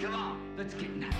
[0.00, 1.16] Come on, let's get nuts.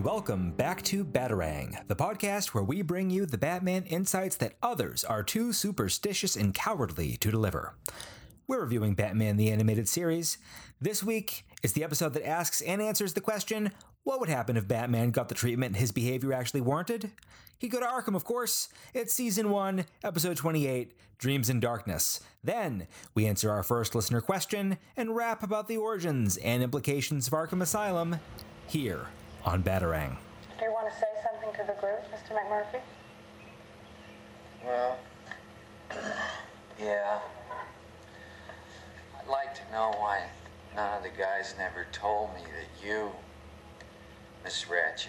[0.00, 4.54] And welcome back to Batarang, the podcast where we bring you the Batman insights that
[4.62, 7.74] others are too superstitious and cowardly to deliver.
[8.46, 10.38] We're reviewing Batman the Animated Series.
[10.80, 14.66] This week is the episode that asks and answers the question what would happen if
[14.66, 17.10] Batman got the treatment his behavior actually warranted?
[17.58, 18.70] He'd go to Arkham, of course.
[18.94, 22.22] It's Season 1, Episode 28 Dreams in Darkness.
[22.42, 27.34] Then we answer our first listener question and rap about the origins and implications of
[27.34, 28.18] Arkham Asylum
[28.66, 29.08] here
[29.44, 30.16] on Batarang.
[30.58, 32.36] Do you want to say something to the group, Mr.
[32.36, 32.80] McMurphy?
[34.64, 34.98] Well,
[36.78, 37.18] yeah.
[39.18, 40.24] I'd like to know why
[40.74, 43.10] none of the guys never told me that you,
[44.44, 45.08] Miss Ratched,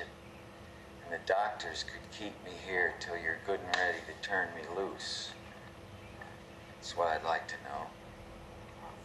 [1.04, 4.62] and the doctors could keep me here till you're good and ready to turn me
[4.76, 5.32] loose.
[6.76, 7.88] That's what I'd like to know.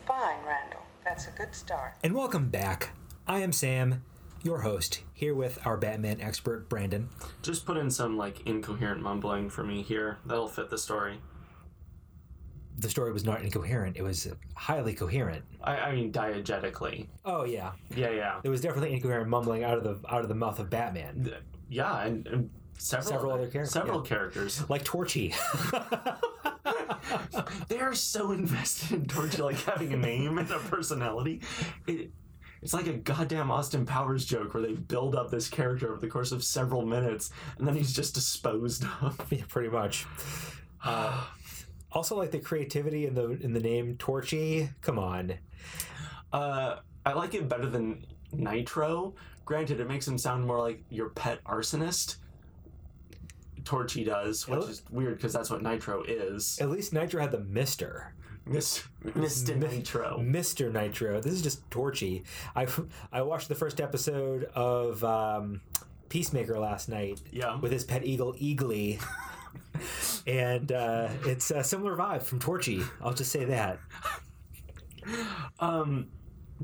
[0.07, 0.83] Fine, Randle.
[1.05, 1.95] That's a good start.
[2.03, 2.91] And welcome back.
[3.27, 4.03] I am Sam,
[4.43, 7.09] your host, here with our Batman expert, Brandon.
[7.43, 10.19] Just put in some like incoherent mumbling for me here.
[10.27, 11.21] That'll fit the story.
[12.79, 15.45] The story was not incoherent, it was highly coherent.
[15.63, 17.07] I, I mean diegetically.
[17.25, 17.73] Oh, yeah.
[17.95, 20.69] Yeah, yeah, It was definitely incoherent mumbling out of the out of the mouth of
[20.69, 21.33] Batman.
[21.71, 24.09] Yeah, and, and several Several other characters, Several yeah.
[24.09, 24.69] characters.
[24.69, 25.35] Like Torchy.
[27.69, 31.41] they are so invested in Torchy, like having a name and a personality.
[31.87, 32.11] It,
[32.67, 36.09] it's like a goddamn Austin Powers joke where they build up this character over the
[36.09, 39.25] course of several minutes, and then he's just disposed of.
[39.31, 40.05] yeah, pretty much.
[40.83, 41.27] Uh,
[41.93, 44.69] also, like the creativity in the in the name Torchy.
[44.81, 45.35] Come on.
[46.33, 49.15] Uh, I like it better than Nitro.
[49.45, 52.17] Granted, it makes him sound more like your pet arsonist.
[53.63, 56.59] Torchy does, which is weird because that's what Nitro is.
[56.61, 58.13] At least Nitro had the Mister.
[58.49, 59.57] Mr.
[59.57, 60.19] Nitro.
[60.21, 60.73] Mr.
[60.73, 61.21] Nitro.
[61.21, 62.25] This is just Torchy.
[62.55, 62.67] I
[63.13, 65.61] I watched the first episode of um,
[66.09, 67.59] Peacemaker last night Yeah.
[67.59, 69.03] with his pet eagle Eagly.
[70.27, 72.83] and uh, it's a similar vibe from Torchy.
[73.03, 73.79] I'll just say that.
[75.61, 76.09] Um,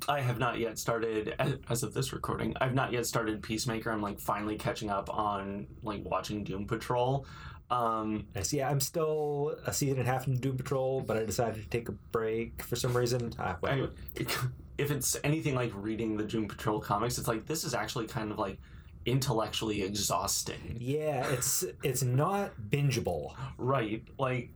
[0.08, 1.34] I have not yet started
[1.68, 2.54] as of this recording.
[2.60, 3.90] I've not yet started Peacemaker.
[3.90, 7.26] I'm like finally catching up on like watching Doom Patrol.
[7.72, 8.26] Um.
[8.50, 11.68] Yeah, I'm still a season and a half into Doom Patrol, but I decided to
[11.70, 13.32] take a break for some reason.
[13.38, 13.56] Ah,
[14.78, 18.30] if it's anything like reading the Doom Patrol comics, it's like this is actually kind
[18.30, 18.58] of like
[19.06, 20.76] intellectually exhausting.
[20.78, 23.34] yeah, it's it's not bingeable.
[23.56, 24.02] Right.
[24.18, 24.50] Like,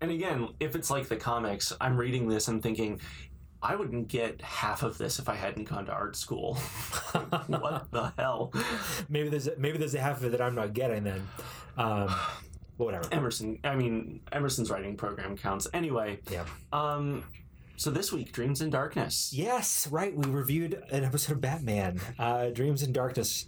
[0.00, 3.00] and again, if it's like the comics, I'm reading this and thinking,
[3.62, 6.54] I wouldn't get half of this if I hadn't gone to art school.
[7.46, 8.52] what the hell?
[9.08, 11.28] Maybe there's a, maybe there's a half of it that I'm not getting then.
[11.76, 12.08] Um,
[12.76, 13.06] whatever.
[13.12, 15.66] Emerson, I mean, Emerson's writing program counts.
[15.72, 16.44] Anyway, Yeah.
[16.72, 17.24] um,
[17.76, 19.32] so this week, Dreams in Darkness.
[19.34, 20.14] Yes, right.
[20.14, 23.46] We reviewed an episode of Batman, uh, Dreams in Darkness.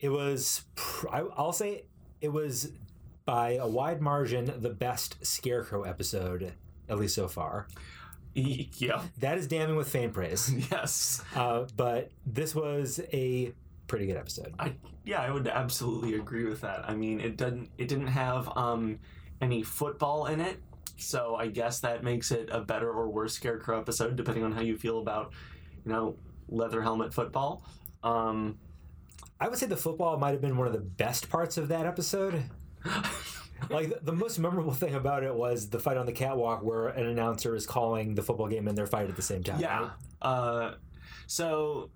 [0.00, 1.84] It was, pr- I, I'll say,
[2.20, 2.72] it was
[3.26, 6.52] by a wide margin the best Scarecrow episode,
[6.88, 7.66] at least so far.
[8.34, 9.02] Yeah.
[9.18, 10.50] That is damning with faint praise.
[10.70, 11.22] Yes.
[11.36, 13.52] Uh, but this was a
[13.86, 14.54] pretty good episode.
[14.58, 14.74] I
[15.04, 16.88] yeah, I would absolutely agree with that.
[16.88, 18.98] I mean, it didn't it didn't have um
[19.40, 20.60] any football in it,
[20.96, 24.60] so I guess that makes it a better or worse Scarecrow episode depending on how
[24.60, 25.32] you feel about,
[25.84, 26.16] you know,
[26.48, 27.64] leather helmet football.
[28.02, 28.58] Um,
[29.40, 31.86] I would say the football might have been one of the best parts of that
[31.86, 32.44] episode.
[33.70, 36.88] like the, the most memorable thing about it was the fight on the catwalk where
[36.88, 39.60] an announcer is calling the football game and their fight at the same time.
[39.60, 39.80] yeah.
[39.80, 39.90] right?
[40.22, 40.74] Uh,
[41.26, 41.90] so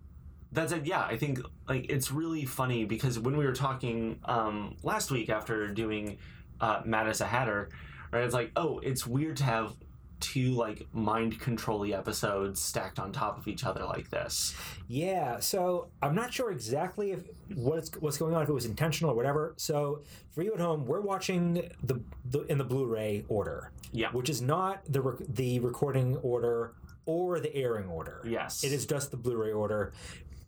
[0.53, 0.87] that's it.
[0.87, 5.29] Yeah, I think like it's really funny because when we were talking um, last week
[5.31, 6.19] after doing
[6.61, 7.69] uh, Mad as a Hatter,
[8.13, 8.25] right?
[8.25, 9.73] It's like, oh, it's weird to have
[10.21, 14.53] two like mind controlly episodes stacked on top of each other like this.
[14.89, 17.21] Yeah, so I'm not sure exactly if
[17.55, 19.55] what's what's going on if it was intentional or whatever.
[19.59, 20.03] So
[20.33, 24.11] for you at home, we're watching the, the in the Blu-ray order, Yeah.
[24.11, 26.73] which is not the rec- the recording order
[27.07, 28.21] or the airing order.
[28.27, 28.65] Yes.
[28.65, 29.93] It is just the Blu-ray order.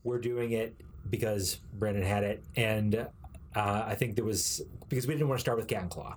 [0.05, 0.75] We're doing it
[1.09, 2.95] because Brandon had it, and
[3.55, 6.17] uh, I think there was because we didn't want to start with Cat and Claw.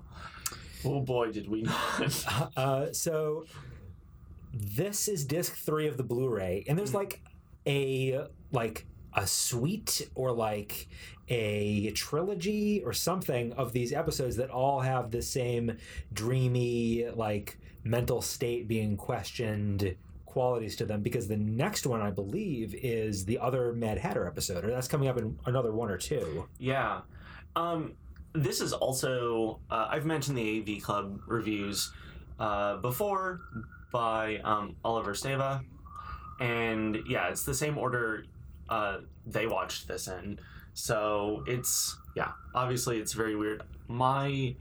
[0.86, 2.52] Oh boy, did we not!
[2.58, 3.46] Uh, so
[4.54, 7.22] this is disc three of the Blu-ray, and there's like
[7.66, 8.86] a like
[9.16, 10.88] a suite or like
[11.30, 15.78] a trilogy or something of these episodes that all have the same
[16.12, 19.96] dreamy like mental state being questioned
[20.34, 24.66] qualities to them because the next one I believe is the other Mad Hatter episode
[24.66, 26.50] or that's coming up in another one or two.
[26.58, 27.02] Yeah.
[27.56, 27.94] Um,
[28.34, 31.92] this is also, uh, I've mentioned the AV Club reviews
[32.40, 33.42] uh, before
[33.92, 35.62] by um, Oliver Sava.
[36.40, 38.26] And yeah, it's the same order
[38.70, 38.98] uh,
[39.28, 40.40] they watched this in.
[40.74, 43.62] So it's, yeah, obviously it's very weird.
[43.88, 44.56] My,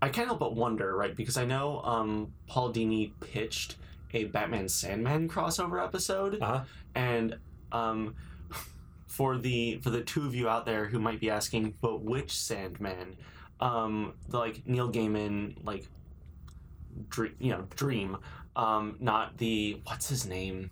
[0.00, 1.16] I can't help but wonder, right?
[1.16, 3.74] Because I know um, Paul Dini pitched
[4.12, 6.40] a Batman Sandman crossover episode.
[6.40, 6.64] Uh-huh.
[6.94, 7.36] And
[7.72, 8.14] um,
[9.06, 12.32] for the for the two of you out there who might be asking, but which
[12.32, 13.16] Sandman?
[13.60, 15.86] Um, the like Neil Gaiman like
[17.08, 18.16] dream, you know, dream.
[18.54, 20.70] Um, not the what's his name,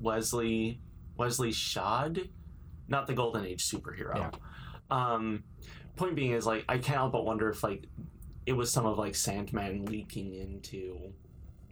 [0.00, 0.80] Wesley
[1.16, 2.28] Wesley Shad,
[2.88, 4.16] not the Golden Age superhero.
[4.16, 4.30] Yeah.
[4.90, 5.44] Um,
[5.96, 7.86] point being is like I can't help but wonder if like
[8.46, 11.12] it was some of like Sandman leaking into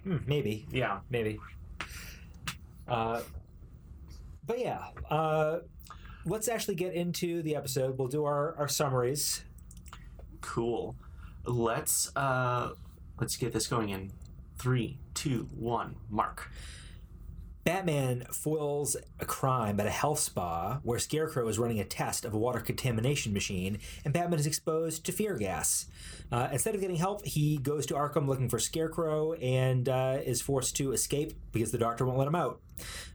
[0.04, 0.66] Hmm, maybe.
[0.70, 1.38] yeah maybe.
[2.88, 3.20] Uh,
[4.44, 5.60] but yeah, uh,
[6.24, 7.98] let's actually get into the episode.
[7.98, 9.44] We'll do our, our summaries.
[10.40, 10.96] Cool.
[11.44, 12.70] Let's uh
[13.20, 14.12] let's get this going in
[14.58, 16.50] three, two, one, mark.
[17.64, 22.34] Batman foils a crime at a health spa where Scarecrow is running a test of
[22.34, 25.86] a water contamination machine, and Batman is exposed to fear gas.
[26.32, 30.40] Uh, instead of getting help, he goes to Arkham looking for Scarecrow and uh, is
[30.40, 32.60] forced to escape because the doctor won't let him out.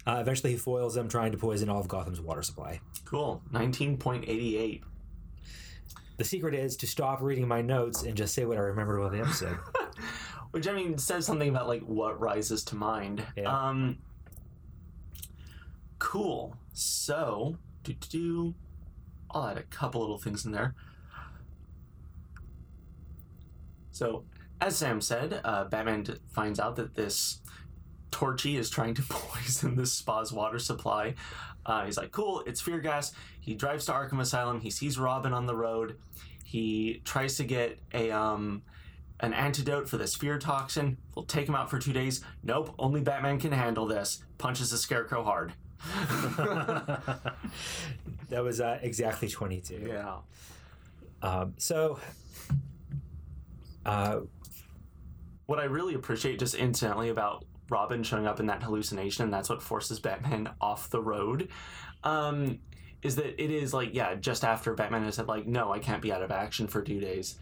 [0.05, 2.79] Uh, eventually, he foils them, trying to poison all of Gotham's water supply.
[3.03, 3.41] Cool.
[3.51, 4.83] Nineteen point eighty eight.
[6.17, 9.11] The secret is to stop reading my notes and just say what I remember about
[9.11, 9.57] the episode.
[10.51, 13.23] Which I mean says something about like what rises to mind.
[13.35, 13.51] Yeah.
[13.51, 13.97] Um
[16.07, 16.55] Cool.
[16.71, 18.55] So do do
[19.29, 20.73] I'll add a couple little things in there.
[23.91, 24.23] So
[24.61, 27.41] as Sam said, uh, Batman d- finds out that this
[28.09, 31.15] Torchy is trying to poison this spa's water supply.
[31.65, 33.11] Uh, he's like, cool, it's fear gas.
[33.41, 34.61] He drives to Arkham Asylum.
[34.61, 35.97] He sees Robin on the road.
[36.45, 38.61] He tries to get a um,
[39.19, 40.99] an antidote for this fear toxin.
[41.15, 42.23] We'll take him out for two days.
[42.43, 44.23] Nope, only Batman can handle this.
[44.37, 45.51] Punches the scarecrow hard.
[48.29, 49.85] that was uh, exactly 22.
[49.87, 50.17] Yeah.
[51.21, 51.99] Um, so,
[53.85, 54.19] uh,
[55.45, 59.49] What I really appreciate just incidentally about Robin showing up in that hallucination, and that's
[59.49, 61.49] what forces Batman off the road,
[62.03, 62.59] um,
[63.01, 66.01] is that it is like, yeah, just after Batman has said, like, no, I can't
[66.01, 67.35] be out of action for two days.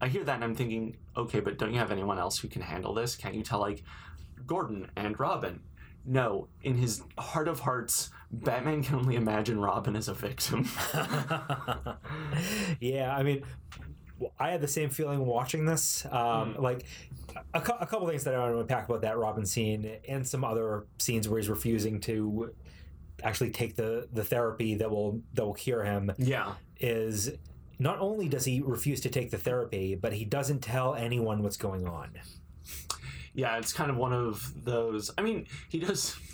[0.00, 2.62] I hear that and I'm thinking, okay, but don't you have anyone else who can
[2.62, 3.16] handle this?
[3.16, 3.82] Can't you tell, like,
[4.46, 5.60] Gordon and Robin?
[6.10, 10.66] No, in his heart of hearts, Batman can only imagine Robin as a victim.
[12.80, 13.44] yeah, I mean,
[14.40, 16.06] I had the same feeling watching this.
[16.10, 16.86] Um, Like,
[17.52, 20.26] a, cou- a couple things that I want to unpack about that Robin scene and
[20.26, 22.54] some other scenes where he's refusing to
[23.22, 26.54] actually take the, the therapy that will that will cure him yeah.
[26.80, 27.32] is
[27.78, 31.58] not only does he refuse to take the therapy, but he doesn't tell anyone what's
[31.58, 32.10] going on.
[33.38, 35.12] Yeah, it's kind of one of those.
[35.16, 36.16] I mean, he does.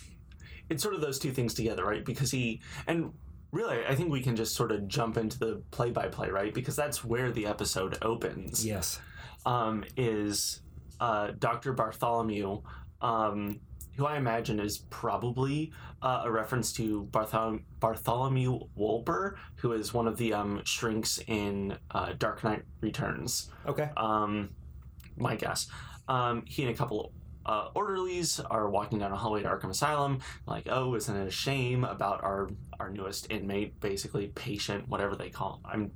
[0.70, 2.02] It's sort of those two things together, right?
[2.02, 3.12] Because he and
[3.52, 6.54] really, I think we can just sort of jump into the play-by-play, right?
[6.54, 8.64] Because that's where the episode opens.
[8.64, 8.98] Yes.
[9.44, 10.62] Um, is
[11.00, 12.62] uh, Doctor Bartholomew,
[13.02, 13.60] um,
[13.98, 15.70] who I imagine is probably
[16.00, 21.76] uh, a reference to Barthol- Bartholomew Wolper, who is one of the um, shrinks in
[21.90, 23.90] uh, Dark Knight Returns Okay.
[23.98, 24.48] um,
[25.18, 25.68] my guess.
[26.08, 27.12] Um, he and a couple
[27.46, 31.30] uh, orderlies are walking down a hallway to Arkham Asylum, like, oh, isn't it a
[31.30, 32.48] shame about our
[32.80, 35.60] our newest inmate, basically patient, whatever they call.
[35.64, 35.90] I'm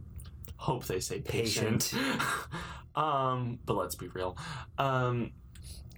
[0.57, 1.95] hope they say patient.
[2.97, 4.37] um, but let's be real.
[4.77, 5.33] Um,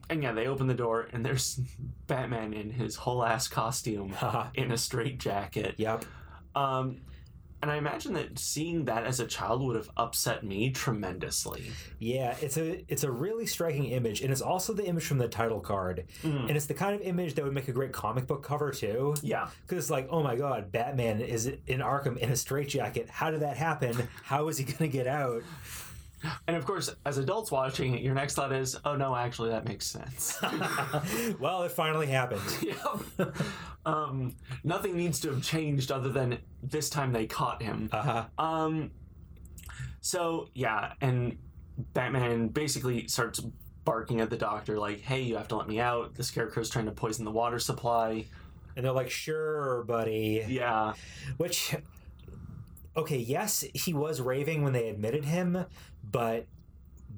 [0.08, 1.60] and yeah, they open the door and there's
[2.06, 4.14] Batman in his whole ass costume
[4.54, 5.74] in a straight jacket.
[5.78, 6.04] yep.
[6.54, 7.00] Um,
[7.62, 11.72] and I imagine that seeing that as a child would have upset me tremendously.
[11.98, 15.28] Yeah, it's a it's a really striking image, and it's also the image from the
[15.28, 16.48] title card, Mhm.
[16.48, 19.14] and it's the kind of image that would make a great comic book cover too.
[19.22, 19.48] Yeah.
[19.66, 23.08] Because it's like, oh my god, Batman is in Arkham in a straitjacket.
[23.10, 24.08] How did that happen?
[24.24, 25.42] How is he gonna get out?
[26.46, 29.64] And of course, as adults watching it, your next thought is, oh no, actually, that
[29.64, 30.38] makes sense.
[31.40, 32.42] well, it finally happened.
[32.62, 33.34] yep.
[33.86, 37.88] Um, nothing needs to have changed other than this time they caught him.
[37.92, 38.24] Uh-huh.
[38.38, 38.90] Um,
[40.00, 41.38] so, yeah, and
[41.94, 43.40] Batman basically starts
[43.84, 46.14] barking at the doctor, like, hey, you have to let me out.
[46.14, 48.26] The scarecrow's trying to poison the water supply.
[48.76, 50.44] And they're like, sure, buddy.
[50.48, 50.94] Yeah.
[51.38, 51.74] Which,
[53.00, 55.66] okay, yes, he was raving when they admitted him,
[56.08, 56.46] but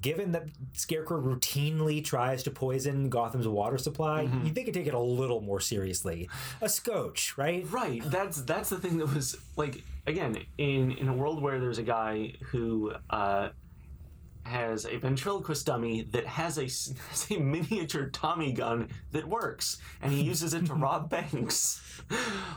[0.00, 4.46] given that Scarecrow routinely tries to poison Gotham's water supply, Mm-hmm.
[4.46, 6.28] you'd think he'd take it a little more seriously.
[6.60, 7.64] A scotch, right?
[7.70, 8.02] Right.
[8.04, 11.82] That's that's the thing that was like again in in a world where there's a
[11.84, 13.50] guy who uh,
[14.44, 16.64] has a ventriloquist dummy that has a
[17.10, 21.80] has a miniature Tommy gun that works, and he uses it to rob banks.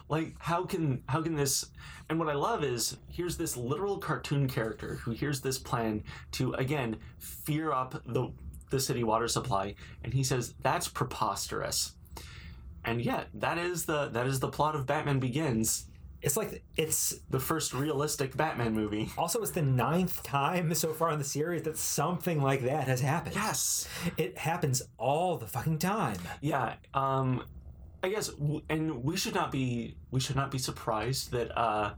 [0.09, 1.65] Like how can how can this?
[2.09, 6.53] And what I love is here's this literal cartoon character who hears this plan to
[6.53, 8.31] again fear up the
[8.69, 11.93] the city water supply, and he says that's preposterous.
[12.83, 15.87] And yet, that is the that is the plot of Batman Begins,
[16.25, 19.09] It's like it's the first realistic Batman movie.
[19.17, 22.99] also it's the ninth time so far in the series that something like that has
[22.99, 23.35] happened.
[23.35, 23.87] Yes.
[24.17, 26.17] It happens all the fucking time.
[26.41, 26.73] Yeah.
[26.95, 27.43] Um,
[28.03, 28.31] I guess,
[28.69, 31.93] and we should not be we should not be surprised that uh,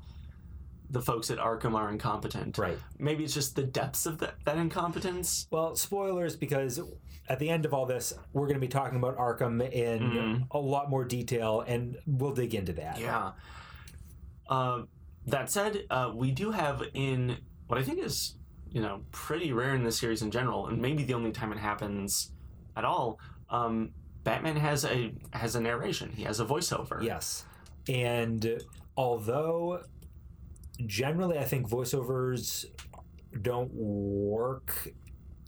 [0.90, 2.58] the folks at Arkham are incompetent.
[2.58, 2.78] Right.
[3.00, 5.48] Maybe it's just the depths of that, that incompetence.
[5.52, 6.80] Well, spoilers because
[7.30, 10.48] at the end of all this, we're going to be talking about Arkham in Mhm.
[10.52, 13.00] a lot more detail, and we'll dig into that.
[13.02, 13.32] Yeah.
[14.50, 14.84] Uh,
[15.26, 17.38] that said, uh, we do have in
[17.68, 18.36] what I think is,
[18.72, 21.58] you know, pretty rare in the series in general, and maybe the only time it
[21.58, 22.32] happens
[22.76, 23.20] at all.
[23.50, 23.92] Um,
[24.24, 26.12] Batman has a has a narration.
[26.16, 27.02] He has a voiceover.
[27.02, 27.46] Yes.
[27.90, 28.62] And
[28.96, 29.84] although
[30.86, 32.66] generally I think voiceovers
[33.42, 34.90] don't work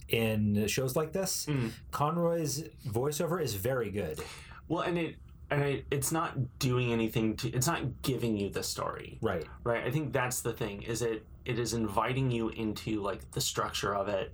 [0.08, 1.70] in shows like this, Mm.
[1.90, 4.20] Conroy's voiceover is very good.
[4.68, 5.16] Well, and it
[5.50, 7.48] and it, it's not doing anything to.
[7.50, 9.18] It's not giving you the story.
[9.20, 9.44] Right.
[9.64, 13.40] right i think that's the thing is it it is inviting you into like the
[13.40, 14.32] structure of it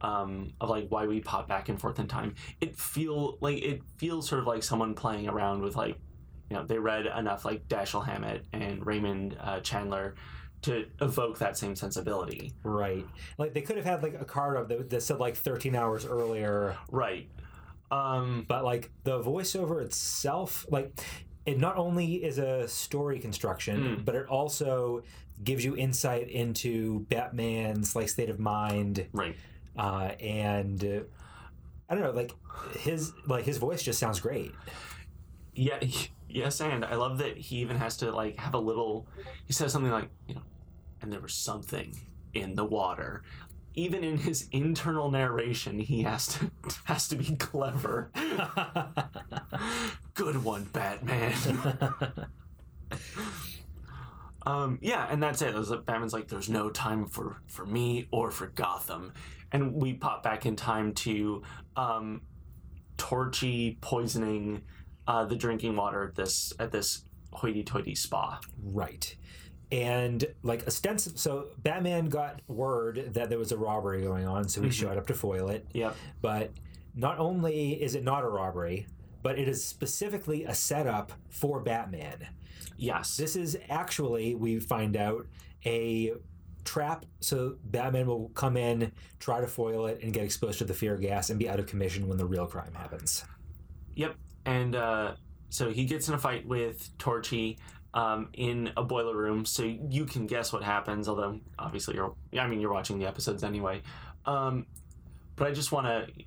[0.00, 3.82] um of like why we pop back and forth in time it feel like it
[3.96, 5.96] feels sort of like someone playing around with like
[6.50, 10.14] you know they read enough like dashiell hammett and raymond uh, chandler
[10.62, 13.06] to evoke that same sensibility Right.
[13.36, 16.06] Like they could have had like a card of that, that said like 13 hours
[16.06, 17.28] earlier, right
[17.94, 20.88] um but like the voiceover itself, like
[21.46, 24.04] it not only is a story construction, Mm.
[24.04, 25.02] but it also
[25.42, 29.36] gives you insight into Batman's like state of mind right
[29.76, 31.00] uh, and uh,
[31.88, 32.32] I don't know, like
[32.78, 34.52] his like his voice just sounds great.
[35.54, 35.78] yeah
[36.28, 39.06] yes and i love that he even has to like have a little
[39.46, 40.42] he says something like you know
[41.00, 41.88] and there was something
[42.32, 43.22] in the water
[43.74, 46.50] even in his internal narration he has to
[46.84, 48.10] has to be clever
[50.14, 51.34] good one batman
[54.46, 57.64] um yeah and that's it It was like- batman's like there's no time for for
[57.66, 59.12] me or for gotham
[59.52, 61.42] and we pop back in time to
[61.76, 62.22] um
[62.96, 64.62] torchy poisoning
[65.06, 67.04] uh, the drinking water at this at this
[67.34, 68.40] hoity-toity spa.
[68.62, 69.16] right.
[69.72, 74.62] And like ostensive, so Batman got word that there was a robbery going on, so
[74.62, 75.66] he showed up to foil it.
[75.72, 75.96] Yep.
[76.20, 76.52] But
[76.94, 78.86] not only is it not a robbery,
[79.22, 82.28] but it is specifically a setup for Batman.
[82.76, 83.16] Yes.
[83.16, 85.26] This is actually, we find out,
[85.66, 86.12] a
[86.64, 90.74] trap so Batman will come in, try to foil it, and get exposed to the
[90.74, 93.24] fear gas and be out of commission when the real crime happens.
[93.94, 94.16] Yep.
[94.44, 95.14] And uh,
[95.48, 97.58] so he gets in a fight with Torchy
[97.94, 101.08] um, in a boiler room, so you can guess what happens.
[101.08, 103.80] Although obviously you're, I mean, you're watching the episodes anyway.
[104.26, 104.66] Um,
[105.36, 106.24] but I just want to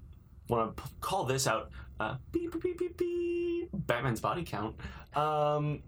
[0.50, 1.70] want to call this out.
[2.00, 4.76] Uh, beep, beep, beep, beep, beep, Batman's body count.
[5.16, 5.82] Um,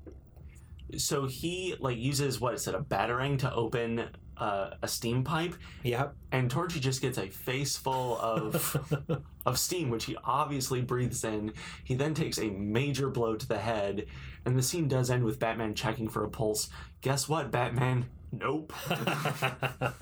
[0.97, 4.05] so he like uses what is it a batarang to open
[4.37, 6.15] uh, a steam pipe, Yep.
[6.31, 11.51] and Torchy just gets a face full of of steam, which he obviously breathes in.
[11.83, 14.05] He then takes a major blow to the head,
[14.45, 16.69] and the scene does end with Batman checking for a pulse.
[17.01, 18.05] Guess what, Batman?
[18.31, 18.73] Nope.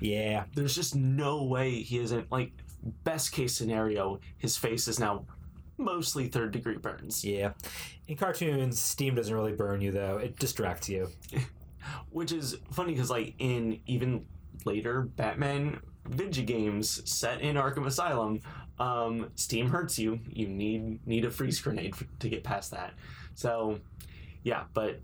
[0.00, 0.44] yeah.
[0.54, 2.52] There's just no way he isn't like
[3.04, 4.20] best case scenario.
[4.38, 5.26] His face is now
[5.76, 7.52] mostly third degree burns, Yeah.
[8.06, 10.18] In cartoons, steam doesn't really burn you, though.
[10.18, 11.08] It distracts you.
[12.10, 14.26] which is funny because like in even
[14.64, 18.40] later Batman video games set in Arkham Asylum,
[18.78, 20.20] um, steam hurts you.
[20.28, 22.94] You need need a freeze grenade to get past that.
[23.34, 23.80] So,
[24.42, 25.00] yeah, but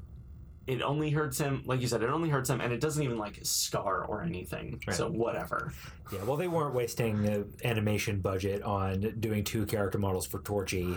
[0.67, 1.63] it only hurts him.
[1.67, 4.81] Like you said, it only hurts him, and it doesn't even like scar or anything.
[4.87, 4.97] Right.
[4.97, 5.73] So whatever.
[6.13, 10.95] Yeah, well, they weren't wasting the animation budget on doing two character models for Torchy.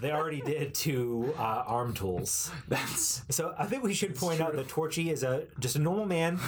[0.00, 2.50] they already did two uh, arm tools.
[2.68, 6.06] That's So I think we should point out that Torchy is a just a normal
[6.06, 6.38] man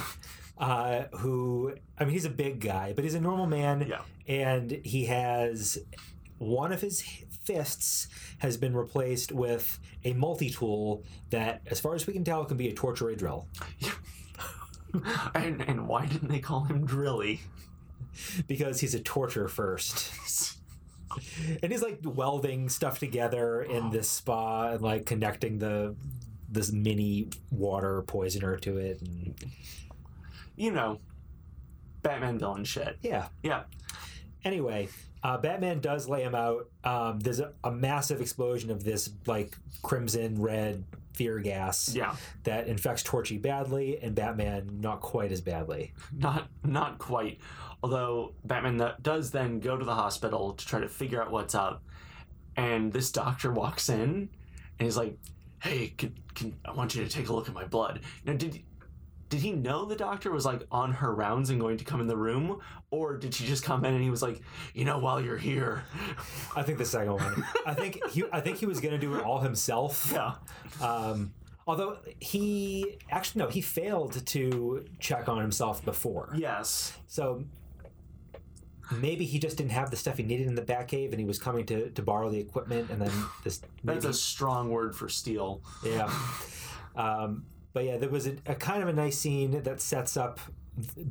[0.57, 4.01] uh, who, I mean, he's a big guy, but he's a normal man, yeah.
[4.27, 5.77] and he has
[6.37, 7.01] one of his
[7.43, 8.07] fists
[8.39, 12.57] has been replaced with a multi tool that, as far as we can tell, can
[12.57, 13.47] be a torture ray drill.
[15.35, 17.39] and and why didn't they call him Drilly?
[18.47, 20.57] because he's a torture first.
[21.61, 25.95] and he's like welding stuff together in this spa and like connecting the
[26.49, 29.35] this mini water poisoner to it and
[30.55, 30.99] You know,
[32.01, 32.97] Batman villain shit.
[33.01, 33.63] yeah Yeah.
[34.43, 34.87] anyway
[35.23, 39.57] uh, batman does lay him out um, there's a, a massive explosion of this like
[39.81, 40.83] crimson red
[41.13, 42.15] fear gas Yeah.
[42.43, 47.39] that infects torchy badly and batman not quite as badly Not not quite.
[47.81, 51.53] Although Batman th- does then go to the hospital to try to figure out what's
[51.53, 51.83] up,
[52.57, 54.29] and this doctor walks in, and
[54.79, 55.15] he's like,
[55.61, 58.59] "Hey, can, can I want you to take a look at my blood?" Now, did
[59.35, 62.07] did he know the doctor was like on her rounds and going to come in
[62.07, 64.39] the room, or did she just come in and he was like,
[64.73, 65.83] "You know, while you're here,
[66.55, 69.23] i think the second one i think he i think he was gonna do it
[69.25, 70.35] all himself yeah,
[70.81, 71.33] Um,
[71.67, 76.31] although he actually no, he failed to check on himself before.
[76.37, 77.43] yes, So
[79.01, 81.39] maybe he just didn't have the stuff he needed in the Batcave and he was
[81.39, 83.11] coming to, to borrow the equipment, and then
[83.43, 83.61] this.
[83.83, 86.09] that's a strong word for steal." yeah.
[86.97, 87.43] Um,
[87.75, 90.39] but yeah, there was a, a kind of a nice scene that sets up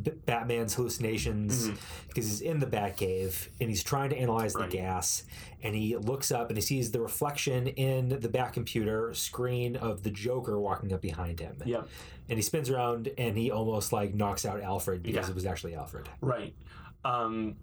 [0.03, 1.69] B- Batman's hallucinations
[2.09, 4.71] because he's in the Batcave and he's trying to analyze Right.
[4.71, 5.25] the gas,
[5.63, 10.03] and he looks up and he sees the reflection in the back computer screen of
[10.05, 11.57] the Joker walking up behind him.
[11.67, 11.87] Yep.
[12.31, 15.33] And he spins around and he almost like knocks out Alfred because Yeah.
[15.33, 16.09] it was actually Alfred.
[16.23, 16.55] Right.
[17.05, 17.57] Um,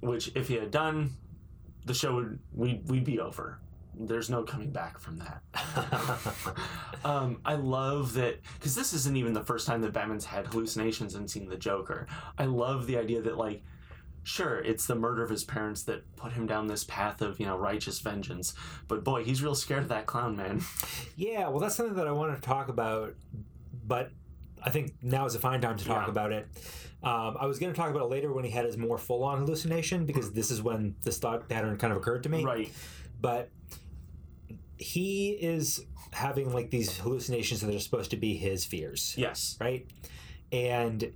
[0.00, 1.12] which, if he had done,
[1.86, 3.58] the show would we we'd be over.
[3.98, 5.42] There's no coming back from that.
[7.04, 11.14] um, I love that because this isn't even the first time that Batman's had hallucinations
[11.14, 12.06] and seen the Joker.
[12.38, 13.62] I love the idea that like.
[14.26, 17.44] Sure, it's the murder of his parents that put him down this path of, you
[17.44, 18.54] know, righteous vengeance.
[18.88, 20.62] But boy, he's real scared of that clown, man.
[21.16, 23.16] Yeah, well, that's something that I wanted to talk about,
[23.86, 24.12] but
[24.62, 26.10] I think now is a fine time to talk Yeah.
[26.10, 26.48] about it.
[27.02, 29.24] Um, I was going to talk about it later when he had his more full
[29.24, 32.42] on hallucination because this is when this thought pattern kind of occurred to me.
[32.42, 32.72] Right.
[33.20, 33.50] But
[34.84, 39.56] he is having like these hallucinations that are supposed to be his fears, Yes.
[39.58, 39.86] right?
[40.52, 41.10] And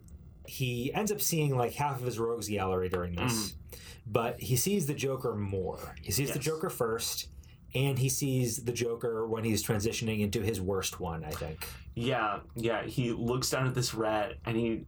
[0.46, 3.78] he ends up seeing like half of his rogues gallery during this, mm-hmm.
[4.06, 5.94] but he sees the Joker more.
[6.00, 7.28] He sees the Joker first.
[7.74, 11.68] And he sees the Joker when he's transitioning into his worst one, I think.
[11.94, 12.84] Yeah, yeah.
[12.84, 14.86] He looks down at this rat, and he,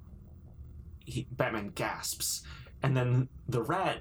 [1.04, 2.42] he Batman gasps,
[2.82, 4.00] and then the rat,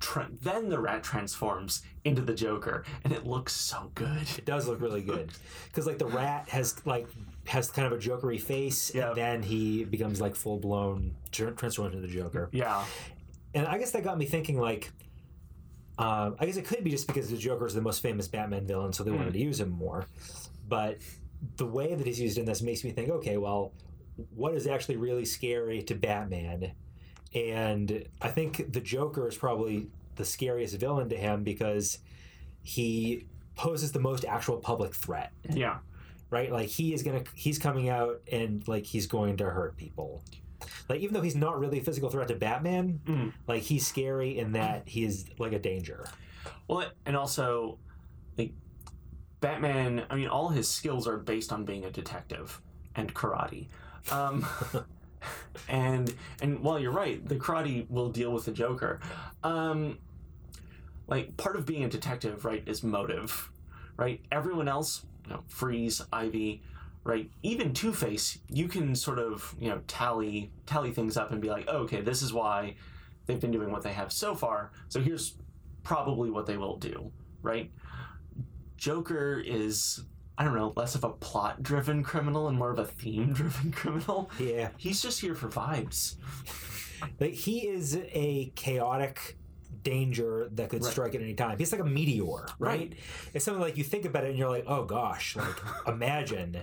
[0.00, 4.26] tra- then the rat transforms into the Joker, and it looks so good.
[4.38, 5.30] It does look really good
[5.68, 7.06] because like the rat has like
[7.46, 9.08] has kind of a jokery face, Yeah.
[9.08, 12.48] and then he becomes like full blown transformed into the Joker.
[12.52, 12.84] Yeah,
[13.54, 14.90] And I guess that got me thinking like.
[15.98, 18.66] Uh, I guess it could be just because the Joker is the most famous Batman
[18.66, 20.04] villain, so they wanted to use him more.
[20.68, 20.98] But
[21.56, 23.72] the way that he's used in this makes me think, okay, well,
[24.34, 26.72] what is actually really scary to Batman?
[27.36, 31.98] And I think the Joker is probably the scariest villain to him because
[32.62, 35.78] he poses the most actual public threat, yeah,
[36.30, 36.50] right?
[36.50, 40.22] Like he is gonna, he's coming out and like he's going to hurt people.
[40.88, 43.32] Like even though he's not really a physical threat to Batman, Mm.
[43.46, 46.06] like he's scary in that he is like a danger.
[46.68, 47.78] Well, and also,
[48.38, 48.52] like
[49.40, 50.04] Batman.
[50.10, 52.60] I mean, all his skills are based on being a detective
[52.94, 53.68] and karate.
[54.10, 54.46] Um,
[55.68, 59.00] and and while you're right, the karate will deal with the Joker.
[59.42, 59.98] Um,
[61.08, 63.50] like part of being a detective, right, is motive,
[63.96, 64.20] right?
[64.32, 66.62] Everyone else, you know, Freeze, Ivy,
[67.04, 71.40] right, even Two Face, you can sort of you know tally tally things up and
[71.40, 72.74] be like, oh, okay, this is why
[73.26, 74.72] they've been doing what they have so far.
[74.88, 75.36] So here's
[75.82, 77.70] probably what they will do, right?
[78.76, 80.02] Joker is,
[80.38, 83.72] I don't know, less of a plot driven criminal and more of a theme driven
[83.72, 84.30] criminal.
[84.38, 86.16] Yeah, He's just here for vibes.
[87.20, 89.36] like he is a chaotic
[89.82, 90.92] danger that could Right.
[90.92, 91.58] strike at any time.
[91.58, 92.80] He's like a meteor, right?
[92.80, 92.94] Right.
[93.34, 96.62] It's something like you think about it and you're like, oh gosh, like imagine.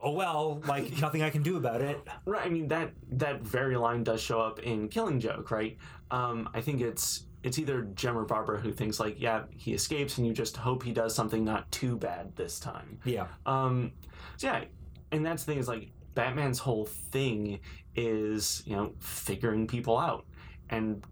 [0.00, 1.98] Oh well, like nothing I can do about it.
[2.24, 2.44] Right.
[2.44, 5.76] I mean that that very line does show up in Killing Joke, right?
[6.10, 10.18] Um, I think it's it's either Jim or Barbara who thinks like, yeah, he escapes,
[10.18, 12.98] and you just hope he does something not too bad this time.
[13.04, 13.92] Yeah, Um,
[14.36, 14.64] so yeah,
[15.12, 17.60] and that's the thing is like Batman's whole thing
[17.94, 20.26] is you know figuring people out,
[20.70, 21.04] and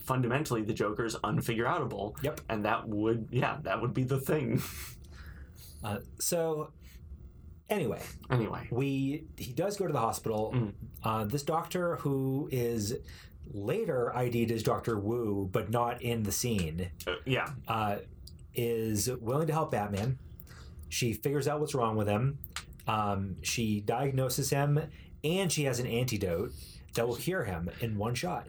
[0.00, 2.20] fundamentally the Joker's unfigureoutable.
[2.20, 2.40] Yep.
[2.48, 4.60] And that would yeah that would be the thing.
[5.82, 6.70] Uh, so
[7.70, 8.68] anyway, anyway.
[8.70, 10.52] we he does go to the hospital.
[10.54, 10.72] Mm.
[11.02, 12.98] Uh, this doctor who is
[13.52, 17.48] later ID'd as Doctor Wu, but not in the scene, Uh, yeah.
[17.68, 17.96] uh,
[18.54, 20.18] is willing to help Batman.
[20.88, 22.38] She figures out what's wrong with him.
[22.86, 24.80] Um, she diagnoses him,
[25.22, 26.52] and she has an antidote
[26.94, 28.46] that will cure him in one shot.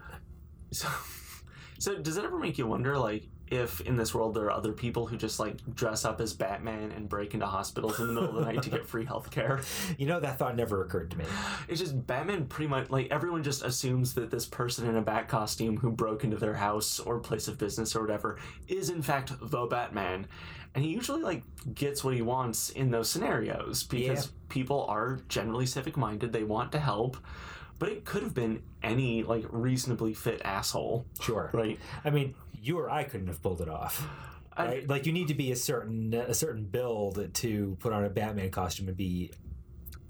[0.72, 0.88] So,
[1.80, 4.72] so does it ever make you wonder, like, if in this world there are other
[4.72, 8.30] people who just like dress up as Batman and break into hospitals in the middle
[8.30, 9.60] of the night to get free health care?
[9.98, 11.26] You know, that thought never occurred to me.
[11.68, 15.28] It's just Batman pretty much like everyone just assumes that this person in a bat
[15.28, 18.38] costume who broke into their house or place of business or whatever
[18.68, 20.28] is in fact the Batman.
[20.74, 21.44] And he usually like
[21.76, 24.32] gets what he wants in those scenarios because Yeah.
[24.50, 27.18] people are generally civic minded, they want to help.
[27.78, 31.50] But it could have been any like reasonably fit asshole, Sure.
[31.54, 31.78] right?
[32.06, 34.08] I mean, you or I couldn't have pulled it off.
[34.58, 38.10] I- like you need to be a certain a certain build to put on a
[38.10, 39.32] Batman costume and be,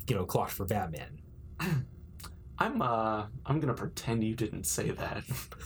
[0.07, 1.19] you know, clocked for Batman.
[2.57, 5.23] I'm uh I'm gonna pretend you didn't say that.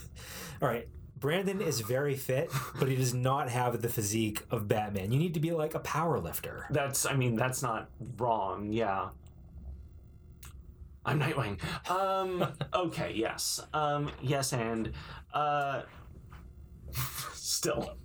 [0.62, 0.88] All right.
[1.18, 5.10] Brandon is very fit, but he does not have the physique of Batman.
[5.12, 6.66] You need to be like a power lifter.
[6.70, 8.70] That's I mean that's not wrong.
[8.72, 9.08] Yeah.
[11.04, 11.58] I'm Nightwing.
[11.90, 12.46] Um.
[12.74, 13.12] Okay.
[13.14, 13.60] Yes.
[13.72, 14.10] Um.
[14.20, 14.52] Yes.
[14.52, 14.92] And.
[15.32, 15.82] Uh.
[17.34, 17.96] Still,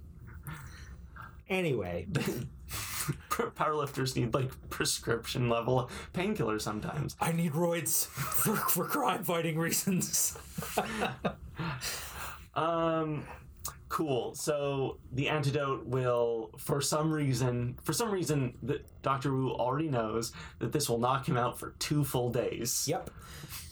[1.51, 2.07] Anyway,
[3.29, 7.17] powerlifters need like prescription level painkillers sometimes.
[7.19, 10.37] I need roids for, for crime fighting reasons.
[12.53, 13.23] Um.
[13.87, 14.35] Cool.
[14.35, 20.33] So the antidote will, for some reason, for some reason, that Doctor Wu already knows
[20.59, 22.85] that this will knock him out for two full days.
[22.89, 23.09] Yep.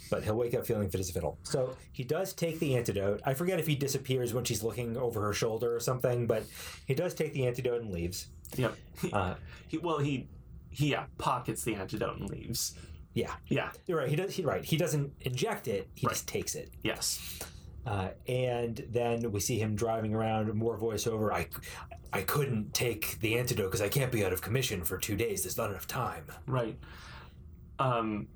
[0.09, 1.37] But he'll wake up feeling fit as a fiddle.
[1.43, 3.21] So he does take the antidote.
[3.25, 6.43] I forget if he disappears when she's looking over her shoulder or something, but
[6.87, 8.27] he does take the antidote and leaves.
[8.57, 8.75] Yep.
[9.13, 9.35] Uh,
[9.67, 10.27] He, well, he,
[10.71, 12.73] he yeah, pockets the antidote and leaves.
[13.13, 13.69] yeah, Yeah.
[13.85, 14.09] you're right.
[14.09, 14.31] He does.
[14.35, 14.65] He right.
[14.65, 15.87] He doesn't inject it.
[15.93, 16.13] He Right.
[16.13, 16.71] just takes it.
[16.81, 17.37] Yes.
[17.85, 20.51] Uh, and then we see him driving around.
[20.55, 21.31] More voiceover.
[21.31, 21.47] I,
[22.11, 25.43] I couldn't take the antidote because I can't be out of commission for two days.
[25.43, 26.25] There's not enough time.
[26.47, 26.77] Right.
[27.77, 28.27] Um,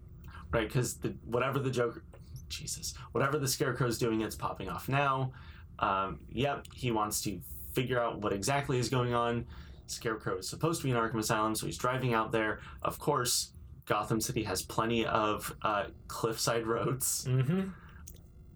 [0.53, 0.67] right.
[0.67, 2.03] Because the whatever the Joker,
[2.49, 5.33] Jesus, whatever the Scarecrow's doing, it's popping off now.
[5.79, 6.65] Um, yep.
[6.73, 7.39] He wants to
[7.73, 9.45] figure out what exactly is going on.
[9.87, 12.59] Scarecrow is supposed to be in Arkham Asylum, so he's driving out there.
[12.81, 13.51] Of course,
[13.85, 17.25] Gotham City has plenty of uh, cliffside roads.
[17.27, 17.69] Mm-hmm.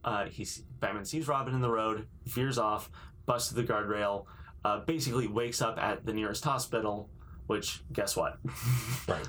[0.04, 2.90] Uh, he's Batman sees Robin in the road, veers off,
[3.26, 4.26] busts the guardrail,
[4.64, 7.10] uh, basically wakes up at the nearest hospital.
[7.48, 8.38] Which, guess what?
[9.08, 9.28] Right.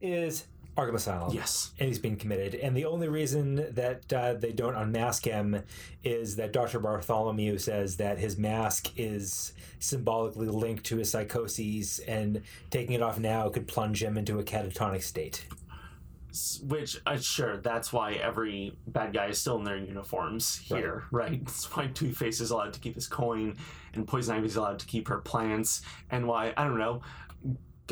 [0.00, 1.34] Is Arkham Asylum.
[1.34, 1.72] yes.
[1.78, 2.54] and he's being committed.
[2.54, 5.62] And the only reason that uh, they don't unmask him
[6.02, 6.80] is that Dr.
[6.80, 13.18] Bartholomew says that his mask is symbolically linked to his psychoses, and taking it off
[13.18, 15.44] now could plunge him into a catatonic state.
[16.66, 21.44] Which, uh, sure, that's why every bad guy is still in their uniforms here, right?
[21.44, 23.58] That's why Two Face is allowed to keep his coin,
[23.92, 27.02] and Poison Ivy is allowed to keep her plants, and why, I don't know,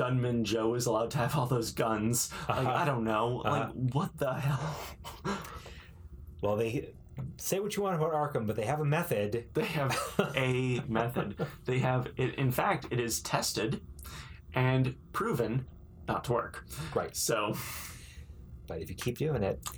[0.00, 2.30] Gunman Joe is allowed to have all those guns.
[2.48, 2.70] Like, Uh-huh.
[2.70, 3.42] I don't know.
[3.44, 3.50] Uh-huh.
[3.66, 4.76] Like, what the hell?
[6.40, 6.94] Well, they
[7.36, 9.44] say what you want about Arkham, but they have a method.
[9.52, 9.94] They have
[10.34, 11.36] a method.
[11.66, 12.34] They have it.
[12.36, 13.82] In fact, it is tested
[14.54, 15.66] and proven
[16.08, 16.64] not to work.
[16.94, 17.14] Right.
[17.14, 17.54] So,
[18.66, 19.60] But if you keep doing it.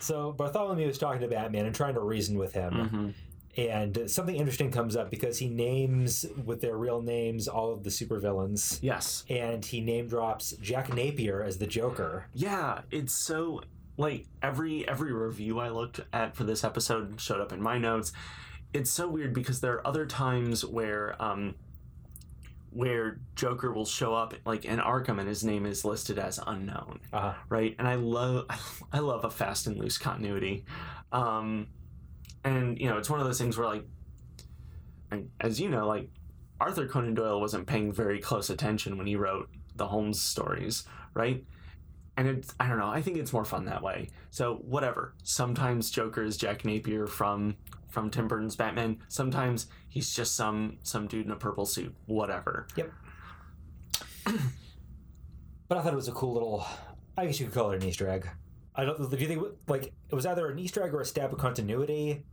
[0.00, 2.72] So Bartholomew is talking to Batman and trying to reason with him.
[2.74, 3.14] mhm.
[3.56, 7.90] And something interesting comes up because he names with their real names all of the
[7.90, 8.78] supervillains.
[8.80, 12.26] yes, and he name drops Jack Napier as the Joker.
[12.32, 13.60] yeah, it's so
[13.98, 18.12] like every every review I looked at for this episode showed up in my notes.
[18.72, 21.54] It's so weird because there are other times where um
[22.70, 27.00] where Joker will show up like in Arkham and his name is listed as unknown.
[27.12, 27.76] Uh, right?
[27.78, 28.46] And I love
[28.92, 30.64] I love a fast and loose continuity.
[31.12, 31.66] Um,
[32.44, 33.84] and you know, it's one of those things where like,
[35.40, 36.08] as you know, like
[36.60, 41.44] Arthur Conan Doyle wasn't paying very close attention when he wrote the Holmes stories, right?
[42.16, 42.88] And it's I don't know.
[42.88, 44.08] I think it's more fun that way.
[44.30, 45.14] So whatever.
[45.22, 47.56] Sometimes Joker is Jack Napier from
[47.88, 48.98] from Tim Burton's Batman.
[49.08, 51.94] Sometimes he's just some some dude in a purple suit.
[52.06, 52.66] Whatever.
[52.76, 52.92] Yep.
[55.72, 56.66] But I thought it was a cool little.
[57.16, 58.28] I guess you could call it an Easter egg.
[58.74, 59.10] I don't.
[59.10, 62.24] Do you think like it was either an Easter egg or a stab of continuity?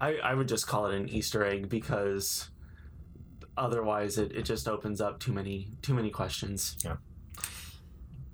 [0.00, 2.50] I, I would just call it an Easter egg because
[3.56, 6.76] otherwise it, it just opens up too many too many questions.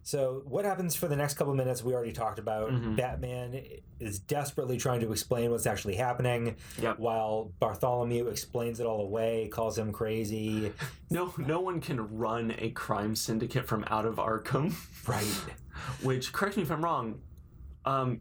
[0.06, 1.82] So what happens for the next couple minutes?
[1.82, 2.70] We already talked about.
[2.70, 2.94] Mhm.
[2.96, 3.58] Batman
[3.98, 6.98] is desperately trying to explain what's actually happening, Yep.
[6.98, 10.72] while Bartholomew explains it all away, calls him crazy.
[11.10, 14.74] No no one can run a crime syndicate from out of Arkham.
[15.08, 15.24] Right.
[16.02, 17.20] Which correct me if I'm wrong.
[17.86, 18.20] Um,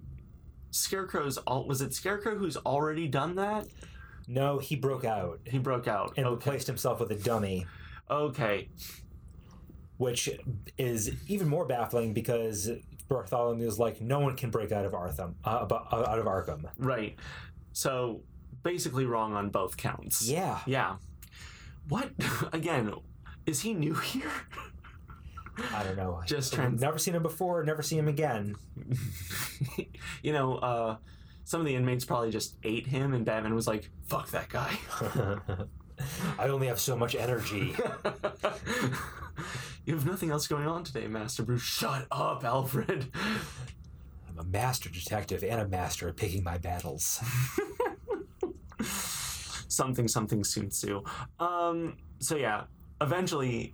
[0.72, 3.68] Scarecrow's all was it Scarecrow who's already done that?
[4.28, 6.14] No, he broke out He broke out.
[6.18, 6.36] and okay.
[6.52, 7.66] replaced himself with a dummy,
[8.10, 8.70] Okay.
[9.98, 10.30] Which
[10.78, 12.70] is even more baffling because
[13.08, 15.36] Bartholomew is like, no one can break out of Arkham.
[15.44, 16.66] Uh, uh, out of Arkham.
[16.78, 17.16] Right.
[17.74, 18.22] So
[18.64, 20.28] basically wrong on both counts.
[20.28, 20.60] Yeah.
[20.66, 20.96] Yeah.
[21.90, 22.12] What
[22.54, 22.94] again?
[23.46, 24.32] Is he new here?
[25.74, 26.22] I don't know.
[26.26, 27.64] Just trans- never seen him before.
[27.64, 28.56] Never see him again.
[30.24, 30.98] you know, uh,
[31.44, 34.78] some of the inmates probably just ate him, and Batman was like, "Fuck that guy."
[36.40, 37.76] I only have so much energy.
[39.86, 41.62] You have nothing else going on today, Master Bruce.
[41.62, 43.12] Shut up, Alfred.
[44.30, 47.22] I'm a master detective and a master at picking my battles.
[49.68, 51.04] something something Sun Tzu.
[51.40, 52.64] Um, so yeah,
[53.02, 53.74] eventually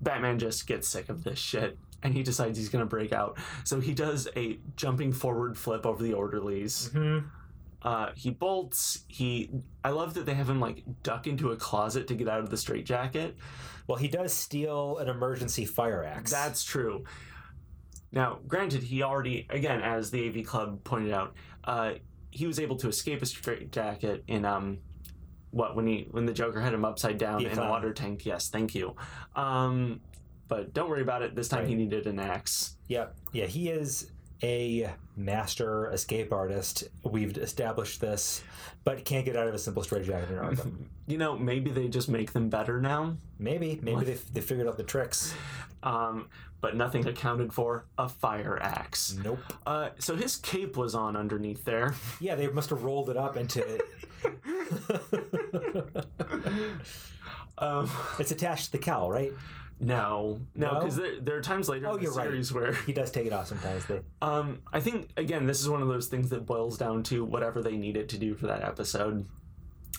[0.00, 3.38] Batman just gets sick of this shit and he decides he's gonna break out.
[3.64, 6.90] So he does a jumping forward flip over the orderlies.
[6.94, 7.24] Mhm.
[7.82, 9.04] Uh, he bolts.
[9.08, 9.50] He.
[9.82, 12.50] I love that they have him like duck into a closet to get out of
[12.50, 13.36] the straitjacket.
[13.86, 16.30] Well, he does steal an emergency fire axe.
[16.30, 17.04] That's true.
[18.12, 21.92] Now, granted, he already, again, as the AV Club pointed out, uh,
[22.30, 24.78] he was able to escape a straitjacket in um,
[25.50, 28.24] what when he when the Joker had him upside down in a water tank.
[28.24, 28.94] Yes, thank you.
[29.34, 30.00] Um,
[30.48, 31.34] but don't worry about it.
[31.34, 32.76] This time he needed an axe.
[32.88, 33.16] Yep.
[33.32, 34.10] Yeah, he is
[34.42, 36.84] a master escape artist.
[37.04, 38.42] We've established this,
[38.84, 40.84] but can't get out of a simple straitjacket in Arkham.
[41.06, 43.16] You know, maybe they just make them better now.
[43.38, 45.34] maybe, maybe they, they figured out the tricks.
[45.82, 46.28] Um,
[46.60, 49.16] but nothing accounted for a fire axe.
[49.24, 49.38] Nope.
[49.66, 51.94] Uh, so his cape was on underneath there.
[52.20, 53.82] Yeah, they must have rolled it up into.
[57.58, 59.32] Um, it's attached to the cowl, right?
[59.80, 60.78] No, no, No?
[60.78, 62.26] because there, there are times later Oh, in the you're right.
[62.26, 63.84] series where He does take it off sometimes.
[63.86, 64.04] But...
[64.22, 67.62] um, I think again this is one of those things that boils down to whatever
[67.62, 69.26] they needed to do for that episode.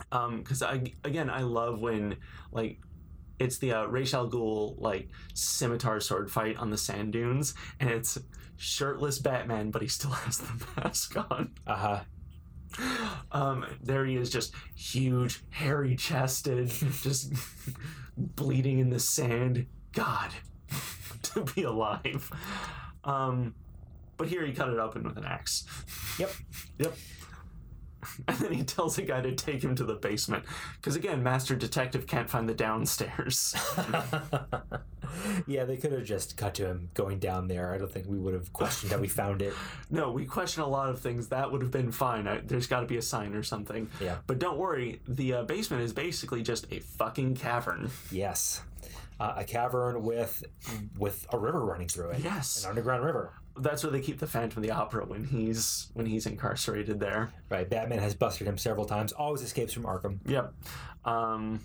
[0.10, 2.17] Because I again I love when
[2.52, 2.80] like
[3.39, 7.89] it's the uh, Ra's al Ghul like scimitar sword fight on the sand dunes, and
[7.89, 8.17] it's
[8.58, 11.52] shirtless Batman, but he still has the mask on.
[11.65, 12.00] Uh huh.
[13.34, 16.67] Um, there he is, just huge, hairy chested,
[17.01, 17.31] just
[18.17, 19.67] bleeding in the sand.
[19.93, 20.31] God,
[21.21, 22.29] to be alive.
[23.05, 23.55] Um,
[24.17, 25.65] but here he cut it open with an axe.
[26.19, 26.31] Yep.
[26.79, 26.97] Yep.
[28.27, 30.45] And then he tells a guy to take him to the basement.
[30.77, 33.55] Because again, Master Detective can't find the downstairs.
[35.47, 37.73] yeah, they could have just cut to him going down there.
[37.73, 39.53] I don't think we would have questioned how we found it.
[39.89, 41.27] no, we question a lot of things.
[41.29, 42.27] That would have been fine.
[42.27, 43.89] I, there's got to be a sign or something.
[43.99, 44.17] Yeah.
[44.27, 47.89] But don't worry, the uh, basement is basically just a fucking cavern.
[48.11, 48.61] Yes.
[49.19, 50.43] Uh, a cavern with
[50.97, 52.21] with a river running through it.
[52.23, 52.63] Yes.
[52.63, 53.33] An underground river.
[53.57, 57.33] That's where they keep the Phantom of the Opera when he's when he's incarcerated there.
[57.49, 57.69] Right.
[57.69, 59.11] Batman has busted him several times.
[59.11, 60.19] Always escapes from Arkham.
[60.25, 60.53] Yep.
[61.05, 61.59] Um,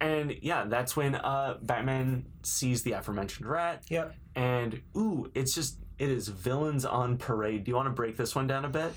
[0.00, 3.84] and yeah, that's when uh, Batman sees the aforementioned rat.
[3.88, 4.14] Yep.
[4.34, 7.64] And ooh, it's just it is villains on parade.
[7.64, 8.92] Do you want to break this one down a bit?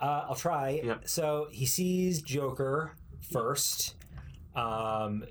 [0.00, 0.80] Uh, I'll try.
[0.82, 1.08] Yep.
[1.08, 2.92] So he sees Joker
[3.32, 3.94] first.
[4.54, 5.24] Um,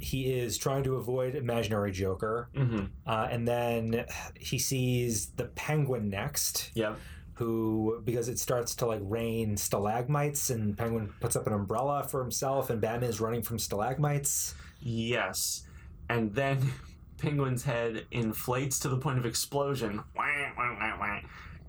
[0.00, 2.84] he is trying to avoid imaginary Joker, Mm-hmm.
[3.06, 6.70] uh, and then he sees the Penguin next.
[6.74, 6.98] Yep.
[7.34, 12.20] Who, because it starts to like rain stalagmites, and Penguin puts up an umbrella for
[12.22, 14.54] himself, and Batman is running from stalagmites.
[14.80, 15.62] Yes.
[16.10, 16.72] And then
[17.18, 20.02] Penguin's head inflates to the point of explosion.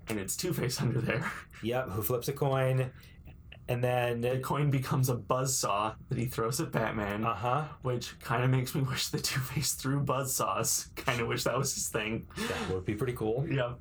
[0.09, 1.31] And it's Two Face under there.
[1.63, 1.89] Yep.
[1.91, 2.89] Who flips a coin,
[3.67, 7.23] and then The coin becomes a buzzsaw that he throws at Batman.
[7.25, 7.63] uh huh.
[7.81, 10.93] which kind of makes me wish the Two Face threw buzzsaws.
[10.95, 12.27] Kind of wish that was his thing.
[12.37, 13.45] That would be pretty cool.
[13.49, 13.79] Yep.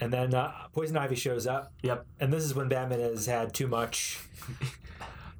[0.00, 2.04] And then uh, Poison Ivy shows up, Yep.
[2.20, 4.20] and this is when Batman has had too much.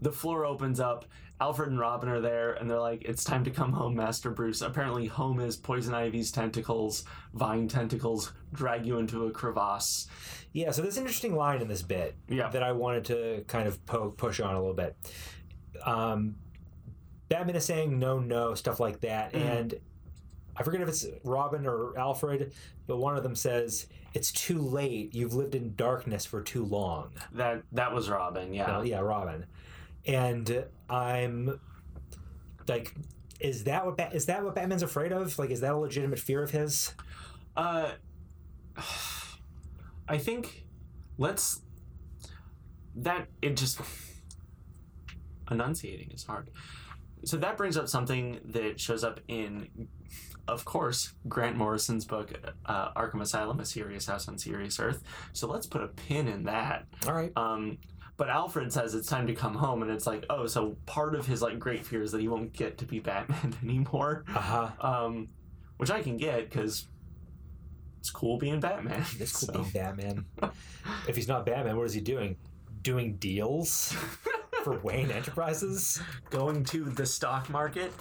[0.02, 1.06] The floor opens up.
[1.40, 4.62] Alfred and Robin are there, and they're like, "It's time to come home, Master Bruce."
[4.62, 10.06] Apparently, home is Poison Ivy's tentacles, vine tentacles, drag you into a crevasse.
[10.52, 12.48] Yeah, so there's an interesting line in this bit Yeah.
[12.50, 14.96] that I wanted to kind of poke, push on a little bit.
[15.84, 16.36] Um,
[17.28, 19.40] Batman is saying no, no, stuff like that, Mhm.
[19.40, 19.74] and
[20.56, 22.52] I forget if it's Robin or Alfred,
[22.86, 25.12] but one of them says, "It's too late.
[25.12, 28.54] You've lived in darkness for too long." That that was Robin.
[28.54, 28.80] Yeah.
[28.84, 29.46] Yeah, Robin,
[30.06, 31.60] and I'm
[32.68, 32.94] like,
[33.40, 35.38] is that what Bat- is that what Batman's afraid of?
[35.38, 36.94] Like, is that a legitimate fear of his?
[37.56, 37.92] Uh,
[40.08, 40.64] I think
[41.18, 41.60] let's
[42.96, 43.80] that it just
[45.50, 46.50] enunciating is hard.
[47.24, 49.88] so that brings up something that shows up in,
[50.46, 52.32] of course, Grant Morrison's book,
[52.66, 55.02] uh, Arkham Asylum: A Serious House on Serious Earth.
[55.32, 56.86] So let's put a pin in that.
[57.06, 57.32] All right.
[57.36, 57.78] Um,
[58.16, 61.26] but Alfred says it's time to come home, and it's like, oh, so part of
[61.26, 64.24] his like great fear is that he won't get to be Batman anymore.
[64.28, 64.70] Uh huh.
[64.80, 65.28] Um,
[65.76, 66.86] which I can get because
[67.98, 69.04] it's cool being Batman.
[69.18, 70.26] This could So- be Batman.
[71.08, 72.36] if he's not Batman, what is he doing?
[72.82, 73.94] Doing deals
[74.62, 76.00] for Wayne Enterprises?
[76.30, 77.92] going to the stock market,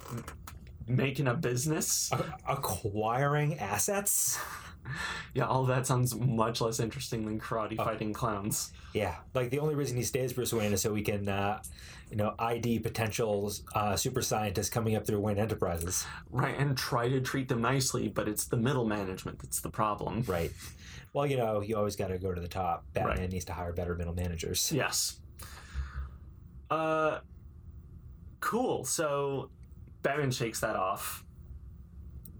[0.87, 2.11] making a business.
[2.11, 4.37] A- acquiring assets?
[5.33, 7.83] Yeah, all that sounds much less interesting than karate Oh.
[7.85, 8.71] fighting clowns.
[8.93, 11.61] Yeah, like the only reason he stays Bruce Wayne is so we can, uh,
[12.11, 16.05] you know, ID potential uh, super scientists coming up through Wayne Enterprises.
[16.29, 20.23] Right, and try to treat them nicely, but it's the middle management that's the problem.
[20.27, 20.51] Right.
[21.13, 22.85] Well, you know, you always got to go to the top.
[22.93, 23.29] Batman Right.
[23.31, 24.71] needs to hire better middle managers.
[24.71, 25.19] Yes.
[26.69, 27.19] Uh,
[28.39, 28.83] cool.
[28.85, 29.49] So
[30.03, 31.23] Batman shakes that off.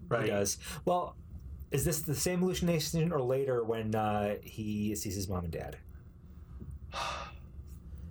[0.08, 0.24] Right.
[0.24, 0.58] He does.
[0.84, 1.16] Well,
[1.74, 5.76] is this the same hallucination or later when uh, he sees his mom and dad?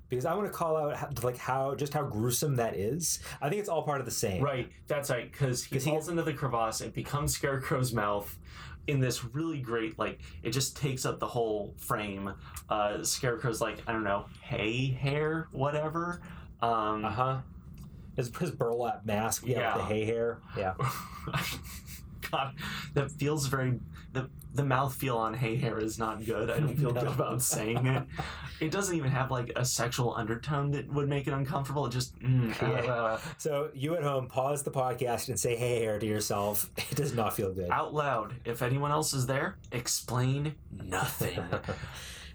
[0.10, 3.18] Because I want to call out how, like how just how gruesome that is.
[3.42, 4.44] I think it's all part of the same.
[4.44, 8.38] Right, that's right, because he 'Cause he- falls into the crevasse, it becomes Scarecrow's mouth
[8.86, 12.32] in this really great, like, it just takes up the whole frame.
[12.70, 16.22] Uh, Scarecrow's like, I don't know, hay hair, whatever.
[16.62, 17.38] Um, Uh huh.
[18.16, 19.46] His, his burlap mask.
[19.48, 19.58] Yeah.
[19.62, 19.76] Yeah.
[19.78, 20.42] With the hay hair.
[20.56, 20.74] Yeah.
[22.34, 22.56] God,
[22.96, 23.80] that feels very.
[24.12, 26.50] The, the mouth feel on "Hey hair is not good.
[26.50, 27.02] I don't feel No.
[27.02, 28.04] good about saying it.
[28.60, 31.86] It doesn't even have like a sexual undertone that would make it uncomfortable.
[31.88, 32.18] It just.
[32.20, 32.92] Mm, Yeah.
[32.92, 36.70] uh, So you at home, pause the podcast and say "Hey, hair" to yourself.
[36.92, 37.70] It does not feel good.
[37.72, 38.36] out loud.
[38.46, 41.40] If anyone else is there, explain nothing.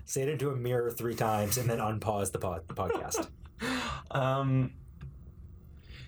[0.04, 3.28] say it into a mirror three times and then unpause the, pod, the podcast.
[4.10, 4.72] um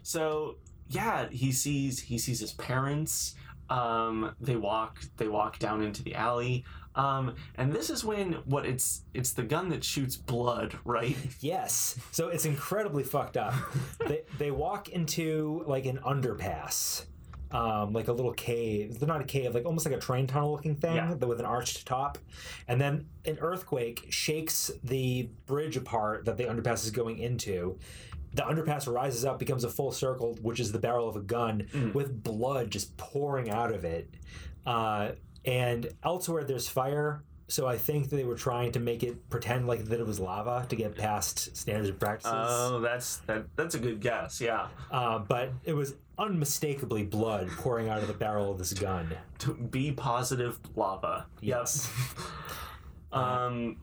[0.03, 0.57] so
[0.89, 3.35] yeah he sees he sees his parents
[3.71, 6.65] um they walk they walk down into the alley
[6.97, 11.97] um and this is when what it's it's the gun that shoots blood right Yes.
[12.11, 13.55] So it's incredibly fucked up.
[14.09, 17.05] they they walk into like an underpass.
[17.53, 19.01] Um, like a little cave.
[19.01, 21.15] They're not a cave, like almost like a train tunnel looking thing Yeah.
[21.15, 22.17] with an arched top.
[22.69, 27.77] And then an earthquake shakes the bridge apart that the underpass is going into.
[28.35, 31.67] The underpass rises up, becomes a full circle, which is the barrel of a gun,
[31.73, 31.95] Mm.
[31.95, 34.09] with blood just pouring out of it.
[34.65, 35.13] Uh,
[35.45, 37.25] and elsewhere, there's fire.
[37.49, 40.65] So I think they were trying to make it pretend like that it was lava
[40.69, 42.33] to get past standards and practices.
[42.37, 47.89] oh that's that that's a good guess yeah Uh, but it was unmistakably blood pouring
[47.89, 49.13] out of the barrel of this gun.
[49.39, 51.91] to be positive lava Yes.
[52.17, 52.25] yep
[53.21, 53.77] um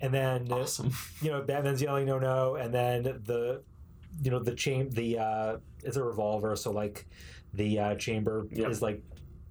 [0.00, 3.62] And then awesome you know Batman's yelling no no, and then the
[4.22, 7.06] you know the chain the uh, it's a revolver, so like
[7.54, 8.70] the uh, chamber Yep.
[8.70, 9.02] is like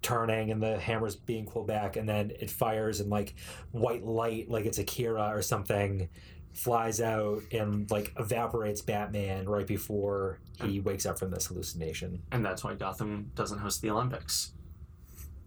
[0.02, 3.36] turning and the hammer's being pulled back, and then it fires and like
[3.72, 6.08] white light, like it's Akira or something,
[6.54, 12.22] flies out and like evaporates Batman right before he wakes up from this hallucination.
[12.32, 14.54] and that's why gotham doesn't host the olympics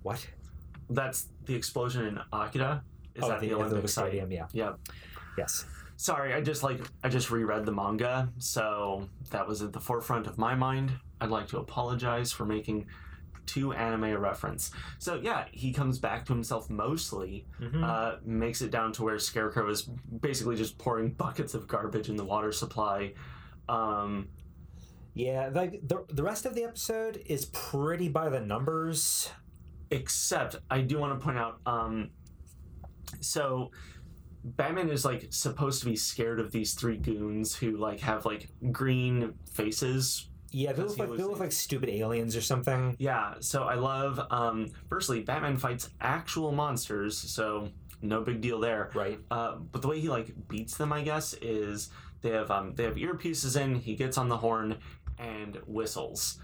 [0.02, 0.24] What?
[0.88, 2.82] that's the explosion in akira
[3.22, 4.46] is that the, at olympic site Stadium, yeah.
[4.52, 4.78] Yep.
[5.38, 5.64] Yes.
[5.96, 10.26] Sorry, I just like I just reread the manga, so that was at the forefront
[10.26, 10.92] of my mind.
[11.20, 12.86] I'd like to apologize for making
[13.46, 14.70] too anime a reference.
[14.98, 17.82] So yeah, he comes back to himself mostly, Mhm.
[17.84, 22.16] uh, makes it down to where Scarecrow is basically just pouring buckets of garbage in
[22.16, 23.12] the water supply.
[23.68, 24.28] Um,
[25.14, 29.30] Yeah, like the the rest of the episode is pretty by the numbers.
[29.92, 32.10] except I do want to point out, um,
[33.20, 33.70] so
[34.44, 38.48] Batman is like supposed to be scared of these three goons who like have like
[38.72, 42.96] green faces Yeah, they look like they look like stupid aliens or something.
[42.98, 44.20] Yeah, so I love.
[44.30, 47.68] Um, firstly, Batman fights actual monsters, so
[48.02, 48.90] no big deal there.
[48.94, 49.20] Right.
[49.30, 51.90] Uh, but the way he like beats them, I guess, is
[52.22, 53.76] they have um, they have earpieces in.
[53.76, 54.78] He gets on the horn
[55.18, 56.38] and whistles.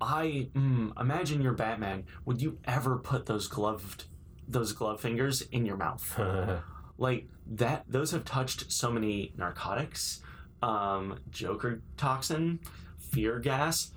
[0.00, 2.04] I mm, imagine you're Batman.
[2.24, 4.04] Would you ever put those gloved
[4.50, 6.18] those glove fingers in your mouth?
[6.98, 10.20] like that those have touched so many narcotics
[10.62, 12.60] um joker toxin
[12.98, 13.92] fear gas.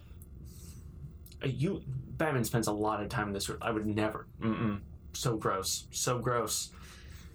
[1.43, 1.81] Uh, you
[2.17, 3.57] batman spends a lot of time in this room.
[3.61, 4.27] I would never.
[4.41, 4.79] Mm-mm.
[5.13, 5.87] So gross.
[5.91, 6.71] So gross.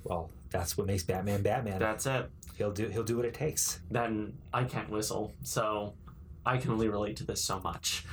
[0.04, 1.78] Well, that's what makes Batman Batman.
[1.78, 2.30] that's it.
[2.56, 3.78] He'll do he'll do what it takes.
[3.90, 5.94] then i can't whistle so
[6.44, 8.04] i can only relate to this so much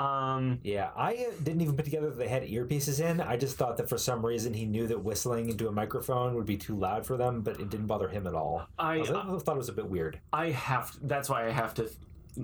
[0.00, 3.20] um Yeah, I uh, didn't even put together that they had earpieces in.
[3.20, 6.46] I just thought that for some reason he knew that whistling into a microphone would
[6.46, 8.66] be too loud for them, but it didn't bother him at all.
[8.78, 10.20] i I, thought it was a bit weird.
[10.32, 11.90] i have that's why i have to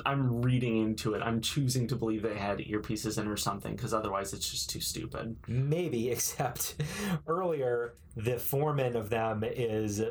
[0.05, 1.23] I'm reading into it.
[1.23, 4.81] I'm choosing to believe they had earpieces in or something because otherwise it's just too
[4.81, 5.37] stupid.
[5.47, 6.75] Maybe, except
[7.27, 10.03] earlier, the foreman of them is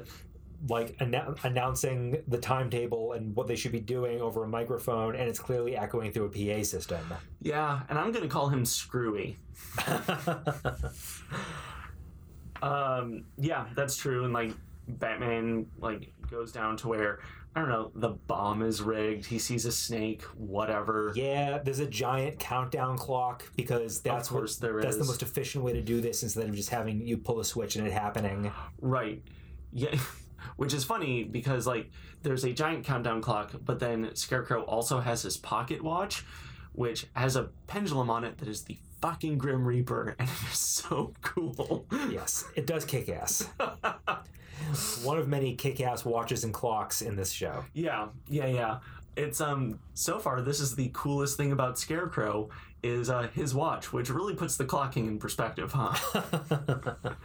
[0.67, 5.29] like annou- announcing the timetable and what they should be doing over a microphone, and
[5.29, 7.13] it's clearly echoing through a PA system.
[7.41, 9.37] Yeah, and I'm gonna call him Screwy.
[12.61, 14.23] Um, yeah, that's true.
[14.23, 14.53] And like
[14.87, 17.19] Batman, like goes down to where
[17.55, 19.25] I don't know, the bomb is rigged.
[19.25, 21.13] He sees a snake, whatever.
[21.15, 25.73] yeah, there's a giant countdown clock because that's what, there that's the most efficient way
[25.73, 28.51] to do this instead of just having you pull a switch and it happening.
[28.81, 29.21] Right.
[29.71, 29.95] Yeah.
[30.55, 31.91] Which is funny because like
[32.23, 36.25] there's a giant countdown clock, but then Scarecrow also has his pocket watch,
[36.73, 40.57] which has a pendulum on it that is the fucking Grim Reaper, and it is
[40.57, 41.85] so cool.
[42.09, 43.49] Yes, it does kick ass.
[45.03, 47.65] One of many kick ass watches and clocks in this show.
[47.73, 48.79] Yeah, yeah, yeah.
[49.15, 52.49] It's um so far this is the coolest thing about Scarecrow
[52.83, 55.95] is uh, his watch, which really puts the clocking in perspective, huh?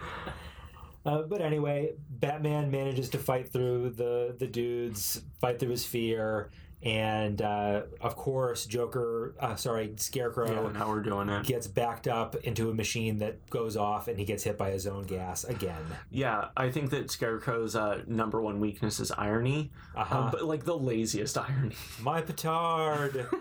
[1.05, 6.51] Uh, but anyway, Batman manages to fight through the the dudes, fight through his fear,
[6.82, 11.44] and uh, of course, Joker, uh, sorry, Scarecrow, yeah, now we're doing it.
[11.46, 14.86] gets backed up into a machine that goes off, and he gets hit by his
[14.86, 15.82] own gas again.
[16.11, 20.18] Yeah, I think that Scarecrow's uh, number one weakness is irony, Uh-huh.
[20.18, 21.76] um, but like the laziest irony.
[22.03, 23.26] My petard.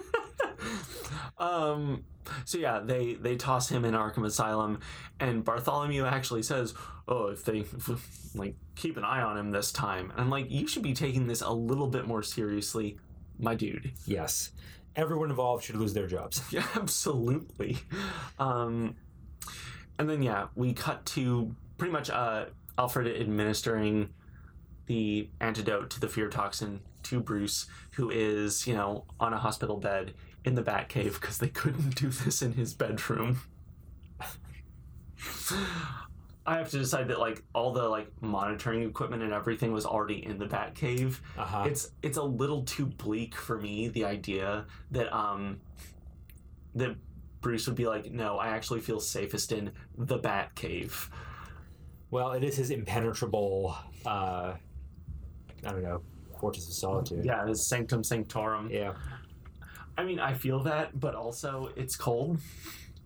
[1.38, 2.04] Um,
[2.46, 4.80] so yeah, they they toss him in Arkham Asylum,
[5.20, 6.74] and Bartholomew actually says,
[7.10, 7.66] "Oh, if they
[8.36, 11.28] like keep an eye on him this time," and I'm like, "You should be taking
[11.28, 12.98] this a little bit more seriously,
[13.38, 14.52] my dude." yes,
[14.96, 16.42] everyone involved should lose their jobs.
[16.52, 17.78] Yeah, absolutely.
[18.38, 18.96] Um,
[19.98, 22.46] and then yeah, we cut to pretty much uh,
[22.78, 24.14] Alfred administering
[24.86, 29.78] the antidote to the fear toxin to Bruce, who is you know on a hospital
[29.78, 30.14] bed
[30.46, 33.42] in the Batcave because they couldn't do this in his bedroom.
[36.46, 40.26] I have to decide that like all the like monitoring equipment and everything was already
[40.26, 41.20] in the Batcave.
[41.38, 41.64] Uh-huh.
[41.68, 45.60] It's it's a little too bleak for me the idea that um
[46.76, 46.96] that
[47.42, 51.10] Bruce would be like, no, I actually feel safest in the Batcave.
[52.12, 53.76] Well, it is his impenetrable.
[54.06, 54.56] Uh,
[55.66, 56.02] I don't know,
[56.40, 57.26] fortress of solitude.
[57.26, 58.70] Yeah, his sanctum sanctorum.
[58.72, 58.94] Yeah.
[59.98, 62.40] I mean, I feel that, but also it's cold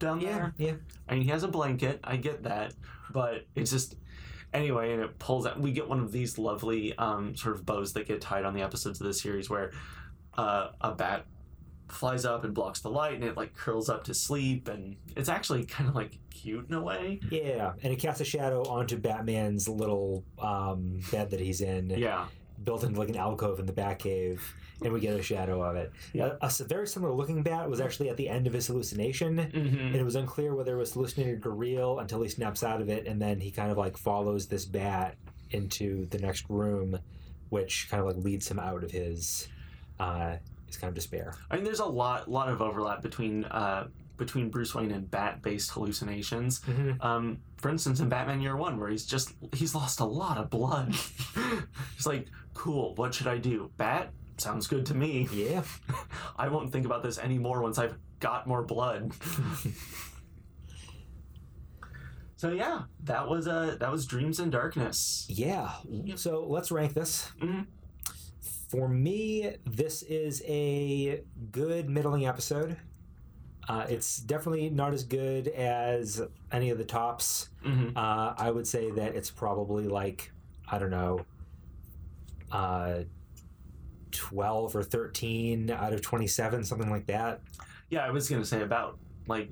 [0.03, 0.31] down Yeah.
[0.37, 0.53] there.
[0.57, 0.73] Yeah.
[1.07, 1.99] I mean, he has a blanket.
[2.03, 2.73] I get that,
[3.11, 3.95] but it's just
[4.53, 5.59] anyway, and it pulls out.
[5.59, 8.61] We get one of these lovely um, sort of bows that get tied on the
[8.61, 9.71] episodes of the series where
[10.37, 11.25] uh, a bat
[11.89, 15.29] flies up and blocks the light, and it like curls up to sleep, and it's
[15.29, 17.19] actually kind of like cute in a way.
[17.29, 22.25] Yeah, and it casts a shadow onto Batman's little um, bed that he's in, Yeah,
[22.63, 24.39] built into like an alcove in the Batcave,
[24.83, 25.91] and we get a shadow of it.
[26.13, 26.33] Yeah.
[26.41, 29.57] A, a very similar looking bat was actually at the end of his hallucination, hmm
[29.57, 32.89] and it was unclear whether it was hallucinated or real until he snaps out of
[32.89, 35.15] it, and then he kind of like follows this bat
[35.51, 36.97] into the next room,
[37.49, 39.47] which kind of like leads him out of his
[39.99, 40.35] uh,
[40.67, 41.35] his kind of despair.
[41.51, 43.87] I mean, there's a lot, lot of overlap between uh,
[44.17, 46.61] between Bruce Wayne and bat-based hallucinations.
[47.01, 50.49] Um, for instance, in Batman Year One, where he's just he's lost a lot of
[50.49, 50.93] blood.
[51.95, 52.93] he's like, cool.
[52.95, 53.71] What should I do?
[53.77, 55.27] Bat sounds good to me.
[55.33, 55.63] Yeah.
[56.37, 59.11] I won't think about this anymore once I've got more blood.
[62.35, 65.25] so yeah, that was uh that was Dreams in Darkness.
[65.29, 65.71] Yeah.
[66.15, 67.31] So let's rank this.
[67.41, 67.67] Mhm.
[68.69, 72.77] For me, this is a good middling episode.
[73.69, 77.49] Uh, it's definitely not as good as any of the tops.
[77.63, 80.31] hmm Uh, I would say that it's probably like,
[80.69, 81.25] I don't know,
[82.51, 83.03] uh,
[84.11, 87.41] 12 or 13 out of 27, something like that.
[87.89, 88.97] Yeah, I was gonna say about
[89.27, 89.49] like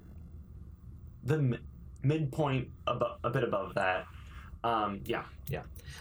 [1.24, 1.60] the mi-
[2.04, 4.06] midpoint above, a bit above that.
[4.64, 5.24] Um, yeah,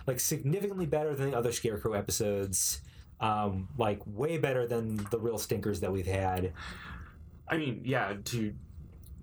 [0.07, 2.83] Like, significantly better than the other Scarecrow episodes.
[3.21, 6.53] Um, like, way better than the real stinkers that we've had.
[7.51, 8.15] I mean, yeah.
[8.27, 8.55] To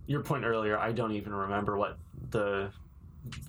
[0.05, 1.97] your point earlier, I don't even remember what
[2.30, 2.71] the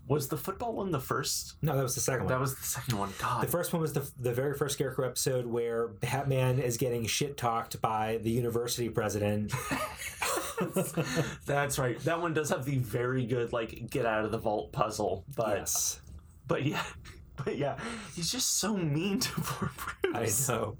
[0.06, 0.90] was the football one.
[0.90, 2.32] The first No, that was the second one.
[2.32, 3.12] that was the second one.
[3.18, 7.06] God, The first one was the, the very first Scarecrow episode where Batman is getting
[7.06, 9.52] shit talked by the university president.
[11.46, 11.98] That's right.
[12.00, 15.58] That one does have the very good like get out of the vault puzzle, but
[15.58, 16.00] yes,
[16.46, 16.82] but yeah,
[17.44, 17.78] but yeah,
[18.14, 19.70] he's just so mean to poor
[20.12, 20.48] Bruce.
[20.48, 20.76] I know.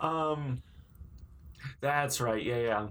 [0.00, 0.62] um,
[1.80, 2.42] that's right.
[2.42, 2.86] Yeah, yeah.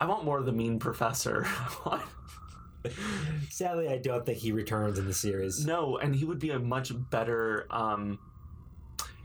[0.00, 1.46] I want more of the mean professor.
[3.50, 5.64] Sadly, I don't think he returns in the series.
[5.64, 7.66] no, and he would be a much better.
[7.70, 8.18] Um,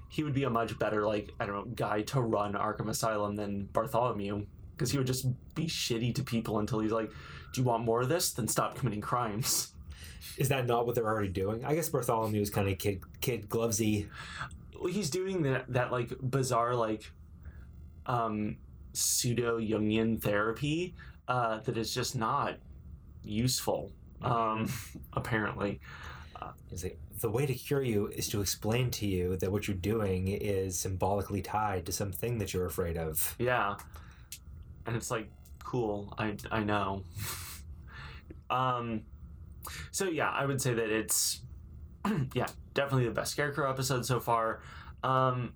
[0.07, 3.35] he would be a much better like I don't know guy to run Arkham Asylum
[3.35, 5.25] than Bartholomew because he would just
[5.55, 7.09] be shitty to people until he's like,
[7.53, 8.31] "Do you want more of this?
[8.31, 9.73] Then stop committing crimes."
[10.37, 11.65] Is that not what they're already doing?
[11.65, 14.07] I guess Bartholomew is kind of kid kid glovesy.
[14.79, 17.11] Well, he's doing that that like bizarre like
[18.05, 18.57] um
[18.93, 20.95] pseudo Jungian therapy
[21.27, 22.57] uh, that is just not
[23.23, 23.91] useful.
[24.21, 24.69] Um,
[25.13, 25.79] apparently,
[26.71, 30.27] like, the way to cure you is to explain to you that what you're doing
[30.29, 33.35] is symbolically tied to something that you're afraid of.
[33.39, 33.75] yeah,
[34.85, 35.29] and it's like
[35.63, 36.13] cool.
[36.17, 37.03] I I know.
[38.49, 39.01] um,
[39.91, 41.41] so yeah, I would say that it's
[42.33, 44.61] yeah definitely the best Scarecrow episode so far.
[45.03, 45.53] Um,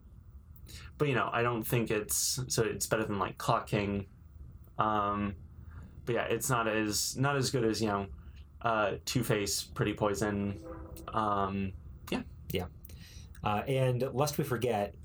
[1.03, 4.05] but you know, I don't think it's so it's better than like Clock King.
[4.79, 5.35] Um,
[6.05, 8.05] but yeah, it's not as not as good as you know,
[8.61, 10.61] uh, Two Face, Pretty Poison.
[11.13, 11.73] Um,
[12.09, 12.21] yeah,
[12.53, 12.65] yeah.
[13.43, 14.95] Uh, and lest we forget,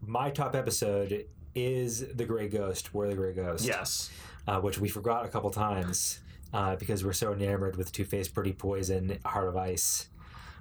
[0.00, 1.24] my top episode
[1.54, 3.64] is The Grey Ghost, Where the Grey Ghost.
[3.64, 4.10] yes,
[4.48, 6.18] Uh, which we forgot a couple times
[6.52, 10.08] uh, because we're so enamored with Two Face, Pretty Poison, Heart of Ice.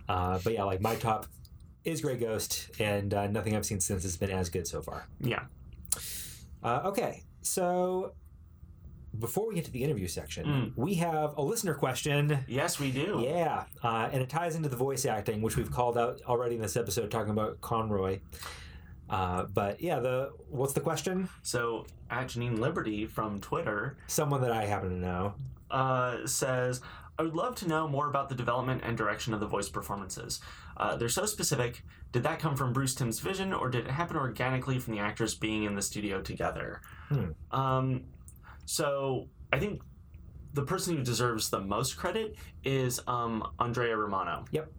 [0.07, 1.25] Uh, but yeah, like my top
[1.85, 5.07] is Grey Ghost, and uh, nothing I've seen since has been as good so far.
[5.19, 5.43] yeah,
[6.63, 8.13] Uh, okay, so
[9.19, 10.73] before we get to the interview section, Mm.
[10.75, 12.39] we have a listener question.
[12.47, 13.21] yes, we do.
[13.23, 16.61] Yeah, uh, and it ties into the voice acting, which we've called out already in
[16.61, 18.19] this episode, talking about Conroy.
[19.09, 21.29] Uh, but yeah, the what's the question?
[21.43, 25.33] So at Janine Liberty from Twitter Someone that I happen to know.
[25.69, 26.81] uh, says,
[27.17, 30.39] I would love to know more about the development and direction of the voice performances.
[30.77, 31.83] Uh, they're so specific.
[32.11, 35.35] Did that come from Bruce Timm's vision, or did it happen organically from the actors
[35.35, 36.81] being in the studio together?
[37.09, 37.25] Hmm.
[37.51, 38.03] Um,
[38.65, 39.81] so I think
[40.53, 44.45] the person who deserves the most credit is um, Andrea Romano.
[44.51, 44.71] Yep.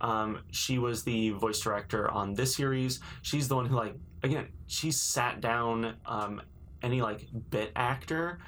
[0.00, 3.00] Um, she was the voice director on this series.
[3.22, 6.40] She's the one who, like, again, she sat down um,
[6.82, 8.40] any like bit actor,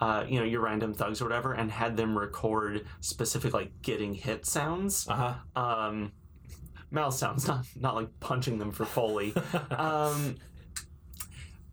[0.00, 4.14] uh, you know, your random thugs or whatever, and had them record specific like getting
[4.14, 5.60] hit sounds, Uh huh.
[5.60, 6.12] um,
[6.90, 9.34] mouth sounds, not not like punching them for foley.
[9.70, 10.36] um,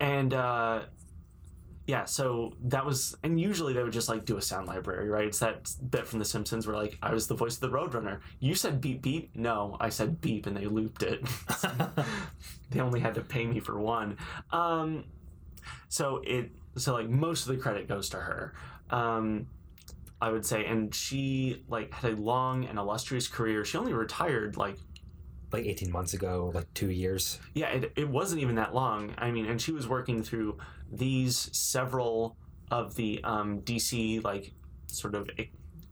[0.00, 0.82] and uh,
[1.86, 5.26] yeah, so that was, and usually they would just like do a sound library, right?
[5.28, 8.20] It's that bit from The Simpsons where like I was the voice of the Roadrunner.
[8.40, 9.30] You said beep beep.
[9.36, 11.24] No, I said beep, and they looped it.
[12.70, 14.16] they only had to pay me for one.
[14.50, 15.04] Um,
[15.88, 18.54] so it, so like most of the credit goes to her.
[18.90, 19.46] Um,
[20.20, 23.64] I would say, and she like had a long and illustrious career.
[23.64, 24.78] She only retired like
[25.52, 27.38] like 18 months ago, like two years.
[27.54, 29.14] yeah, it, it wasn't even that long.
[29.18, 30.58] I mean, and she was working through
[30.90, 32.36] these several
[32.70, 34.52] of the um, DC, like,
[34.88, 35.30] sort of,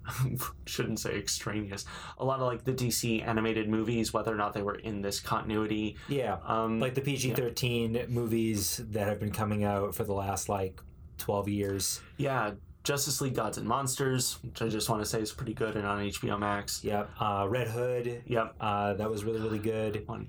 [0.67, 1.85] shouldn't say extraneous,
[2.19, 5.21] a lot of like the DC animated movies, whether or not they were in this
[5.21, 5.97] continuity.
[6.09, 6.39] Yeah.
[6.47, 10.81] Um, Like the PG 13 movies that have been coming out for the last like
[11.19, 12.01] 12 years.
[12.17, 12.53] yeah,
[12.83, 15.87] Justice League Gods and Monsters, which I just want to say is pretty good and
[15.87, 16.85] on HBO Max.
[16.85, 17.11] Yep.
[17.19, 18.23] Uh, Red Hood.
[18.27, 18.57] Yep.
[18.61, 20.07] Uh, that was really, really good.
[20.07, 20.29] One.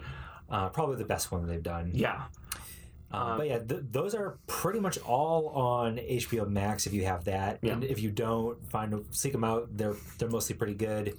[0.49, 1.91] Uh, probably the best one they've done.
[1.93, 2.23] Yeah.
[3.15, 7.05] Uh, Um, but yeah, th- those are pretty much all on HBO Max if you
[7.05, 7.59] have that.
[7.61, 7.73] Yeah.
[7.73, 9.69] And if you don't, find seek them out.
[9.77, 11.17] They're they're mostly pretty good.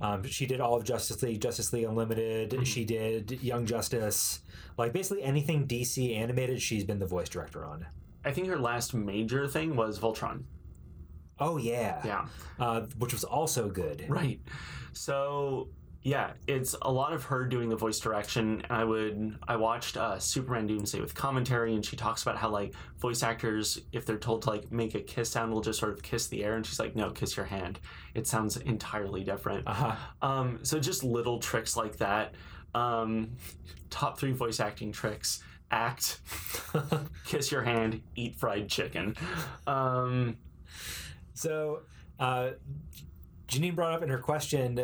[0.00, 2.50] Um, she did all of Justice League, Justice League Unlimited.
[2.50, 2.64] Mm-hmm.
[2.64, 4.40] She did Young Justice,
[4.76, 6.60] like basically anything DC animated.
[6.60, 7.86] She's been the voice director on.
[8.24, 10.42] I think her last major thing was Voltron.
[11.38, 12.26] Oh yeah, Yeah.
[12.58, 14.04] Uh, which was also good.
[14.08, 14.40] Right.
[14.92, 15.68] So
[16.04, 18.62] yeah, it's a lot of her doing the voice direction.
[18.62, 22.48] And I would I watched uh, Superman Doomsday with commentary, and she talks about how
[22.50, 25.92] like voice actors, if they're told to like make a kiss sound, will just sort
[25.92, 27.78] of kiss the air, and she's like, no, kiss your hand.
[28.14, 29.66] It sounds entirely different.
[29.66, 29.96] Uh huh.
[30.28, 32.34] Um, so just little tricks like that.
[32.74, 33.32] Um,
[33.90, 35.40] top three voice acting tricks:
[35.70, 36.20] act,
[37.26, 39.14] kiss your hand, eat fried chicken.
[39.66, 40.36] Um,
[41.34, 41.80] So,
[42.18, 42.50] uh,
[43.52, 44.74] Janine brought up in her question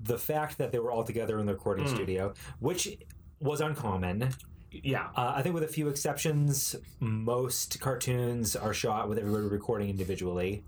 [0.00, 1.94] the fact that they were all together in the recording Mm.
[1.94, 2.96] studio, which
[3.40, 4.30] was uncommon.
[4.70, 5.08] yeah.
[5.16, 10.62] Uh, I think, with a few exceptions, most cartoons are shot with everybody recording individually.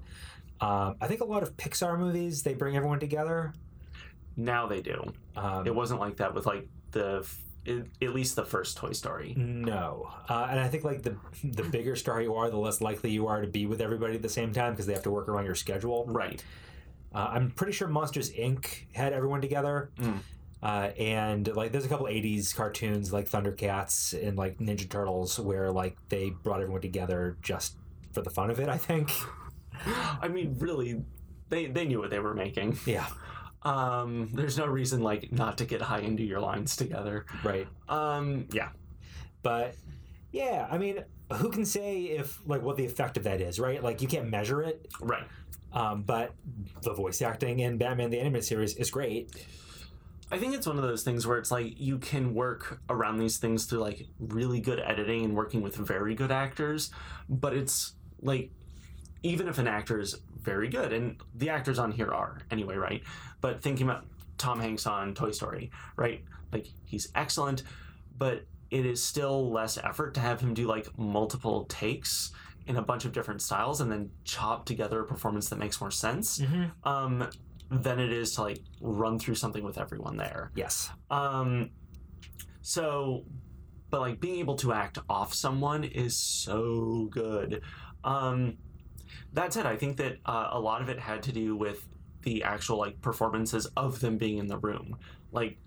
[0.60, 3.52] Um, I think a lot of Pixar movies they bring everyone together.
[4.36, 5.12] Now they do.
[5.36, 7.26] Um, It wasn't like that with like the
[7.66, 9.34] it, at least the first Toy Story.
[9.36, 13.10] no, uh, and I think like the the bigger star you are, the less likely
[13.10, 15.28] you are to be with everybody at the same time because they have to work
[15.28, 16.06] around your schedule.
[16.06, 16.42] Right.
[17.14, 18.84] Uh, I'm pretty sure Monsters Inc.
[18.92, 19.90] had everyone together.
[19.98, 20.18] Mm.
[20.62, 25.70] Uh, and like, there's a couple '80s cartoons like Thundercats and like Ninja Turtles where
[25.72, 27.76] like they brought everyone together just
[28.12, 28.68] for the fun of it.
[28.68, 29.10] I think.
[30.20, 31.02] I mean, really,
[31.48, 32.78] they they knew what they were making.
[32.86, 33.06] Yeah.
[33.62, 37.26] Um, there's no reason like not to get high and do your lines together.
[37.44, 37.66] Right.
[37.88, 38.70] Um, yeah,
[39.42, 39.74] But
[40.32, 43.82] yeah, I mean, who can say if like what the effect of that is, right?
[43.82, 45.24] Like you can't measure it, right.
[45.72, 46.34] Um, but
[46.82, 49.30] the voice acting in Batman the Animated Series is great.
[50.32, 53.38] I think it's one of those things where it's like you can work around these
[53.38, 56.90] things through like really good editing and working with very good actors,
[57.28, 58.50] but it's like
[59.22, 63.02] even if an actor is very good, and the actors on here are anyway, right?
[63.40, 64.06] But thinking about
[64.38, 66.24] Tom Hanks on Toy Story, right?
[66.52, 67.62] Like he's excellent,
[68.16, 72.30] but it is still less effort to have him do like multiple takes
[72.70, 75.90] in a bunch of different styles and then chop together a performance that makes more
[75.90, 76.40] sense
[76.84, 77.28] um,
[77.68, 80.52] than it is to like run through something with everyone there.
[80.54, 80.88] Yes.
[81.10, 81.70] Um,
[82.62, 83.24] so,
[83.90, 87.62] but like being able to act off someone is so good.
[88.04, 88.56] Um,
[89.32, 91.88] that said, I think that uh, a lot of it had to do with
[92.22, 94.96] the actual like performances of them being in the room.
[95.32, 95.58] Like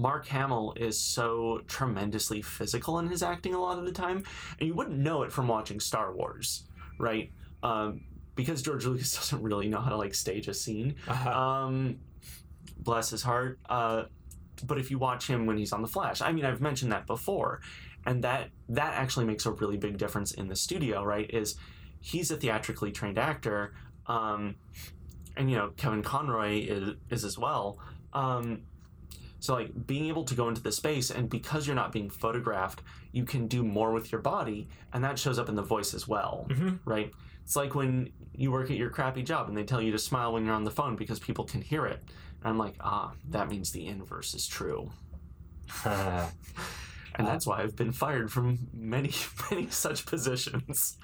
[0.00, 4.24] Mark Hamill is so tremendously physical in his acting a lot of the time,
[4.58, 6.64] and you wouldn't know it from watching Star Wars,
[6.98, 7.30] right?
[7.62, 8.00] Um,
[8.34, 10.96] because George Lucas doesn't really know how to like stage a scene.
[11.06, 11.98] Uh, Um,
[12.78, 13.58] bless his heart.
[13.68, 14.04] Uh,
[14.64, 17.06] but if you watch him when he's on the Flash, I mean, I've mentioned that
[17.06, 17.60] before,
[18.06, 21.04] and that that actually makes a really big difference in the studio.
[21.04, 21.28] Right?
[21.28, 21.56] Is
[22.00, 23.74] he's a theatrically trained actor,
[24.06, 24.54] um,
[25.36, 27.78] and you know Kevin Conroy is, is as well.
[28.14, 28.62] Um,
[29.40, 32.82] so like being able to go into the space and because you're not being photographed,
[33.12, 36.06] you can do more with your body, and that shows up in the voice as
[36.06, 36.78] well, Mhm.
[36.84, 37.12] right?
[37.42, 40.32] It's like when you work at your crappy job and they tell you to smile
[40.32, 42.00] when you're on the phone because people can hear it.
[42.42, 44.92] And I'm like, ah, that means the inverse is true.
[47.16, 49.10] And that's why I've been fired from many,
[49.50, 50.96] many such positions.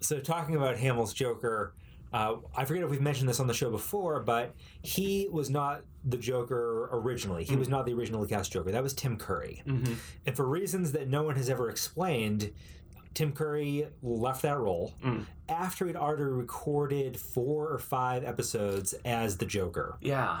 [0.00, 1.74] so talking about Hamill's Joker,
[2.16, 5.82] uh, I forget if we've mentioned this on the show before, but he was not
[6.04, 7.44] the Joker originally.
[7.44, 8.70] He was not the originally cast Joker.
[8.72, 9.62] That was Tim Curry.
[9.66, 9.94] hmm
[10.24, 12.52] And for reasons that no one has ever explained,
[13.14, 15.26] Tim Curry left that role Mm.
[15.48, 19.96] after he'd already recorded four or five episodes as the Joker.
[20.00, 20.40] Yeah.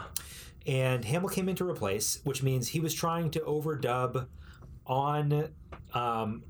[0.66, 4.26] And Hamill came in to replace, which means he was trying to overdub
[4.86, 5.48] on
[5.94, 6.42] um,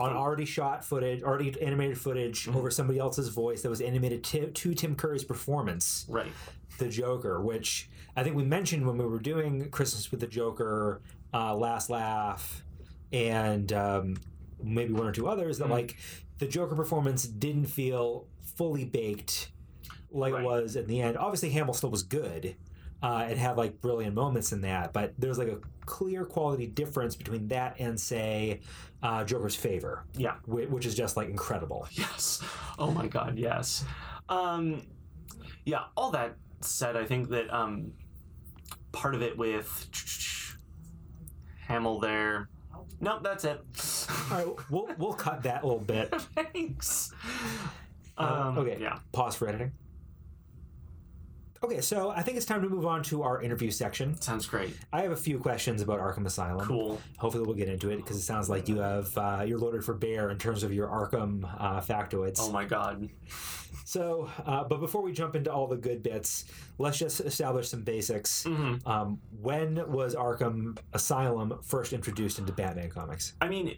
[0.00, 4.46] on already shot footage, already animated footage over somebody else's voice that was animated to,
[4.50, 6.32] to Tim Curry's performance Right.
[6.78, 11.02] the Joker, which I think we mentioned when we were doing Christmas with the Joker,
[11.34, 12.64] uh, Last Laugh,
[13.12, 14.16] and um,
[14.62, 15.70] maybe one or two others that Mhm.
[15.72, 15.96] like
[16.38, 19.50] the Joker performance didn't feel fully baked
[20.10, 20.42] like Right.
[20.42, 21.18] it was in the end.
[21.18, 22.56] Obviously, Hamill still was good.
[23.02, 25.58] Uh, and had like brilliant moments in that, but there's like a
[25.90, 28.60] clear quality difference between that and say
[29.02, 30.34] uh, Joker's Favor, Yeah.
[30.46, 31.88] whi- which is just like incredible.
[31.90, 32.40] Yes.
[32.78, 33.36] Oh my God.
[33.38, 33.84] Yes.
[34.28, 34.82] Um,
[35.64, 35.84] yeah.
[35.96, 37.92] All that said, I think that um,
[38.92, 39.88] part of it with
[41.66, 42.48] Hamill there.
[43.00, 43.60] Nope, that's it.
[44.30, 46.14] All right, we'll we'll cut that little bit.
[46.36, 47.12] Thanks.
[48.16, 48.78] Uh, Um, okay.
[48.80, 48.98] Yeah.
[49.12, 49.72] Pause for editing.
[51.62, 54.18] Okay, so I think it's time to move on to our interview section.
[54.20, 54.74] Sounds great.
[54.94, 56.66] I have a few questions about Arkham Asylum.
[56.66, 56.98] Cool.
[57.18, 59.92] Hopefully, we'll get into it because it sounds like you have uh, you're loaded for
[59.92, 62.38] bear in terms of your Arkham uh, factoids.
[62.40, 63.10] Oh my God.
[63.84, 66.46] So, uh, but before we jump into all the good bits,
[66.78, 68.44] let's just establish some basics.
[68.44, 73.34] hmm Um, when was Arkham Asylum first introduced into Batman comics?
[73.40, 73.76] I mean,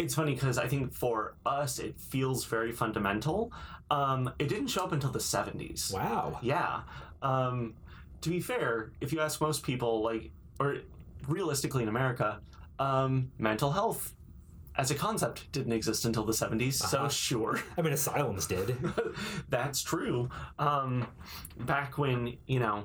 [0.00, 3.52] it's funny because I think for us it feels very fundamental.
[3.90, 5.92] Um, it didn't show up until the 70s.
[5.92, 6.38] Wow.
[6.42, 6.82] Yeah.
[7.22, 7.74] Um,
[8.22, 10.78] to be fair, if you ask most people, like, or
[11.28, 12.40] realistically in America,
[12.78, 14.14] um, mental health
[14.76, 16.74] as a concept didn't exist until the 70s.
[16.74, 17.08] So, Uh-huh.
[17.08, 17.60] sure.
[17.76, 18.76] I mean, Asylums did.
[19.48, 20.28] That's true.
[20.58, 21.06] Um,
[21.58, 22.84] back when, you know,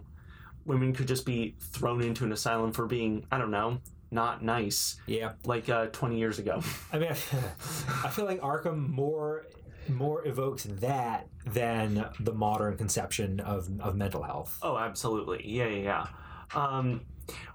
[0.65, 3.79] women could just be thrown into an asylum for being, I don't know,
[4.15, 5.33] not nice, yeah.
[5.45, 6.63] like uh, 20 years ago.
[6.91, 9.45] I mean, I feel like Arkham more
[9.87, 14.57] more evokes that than the modern conception of, of mental health.
[14.63, 15.43] Oh, absolutely.
[15.45, 16.07] Yeah, yeah,
[16.55, 16.59] yeah.
[16.59, 17.01] Um,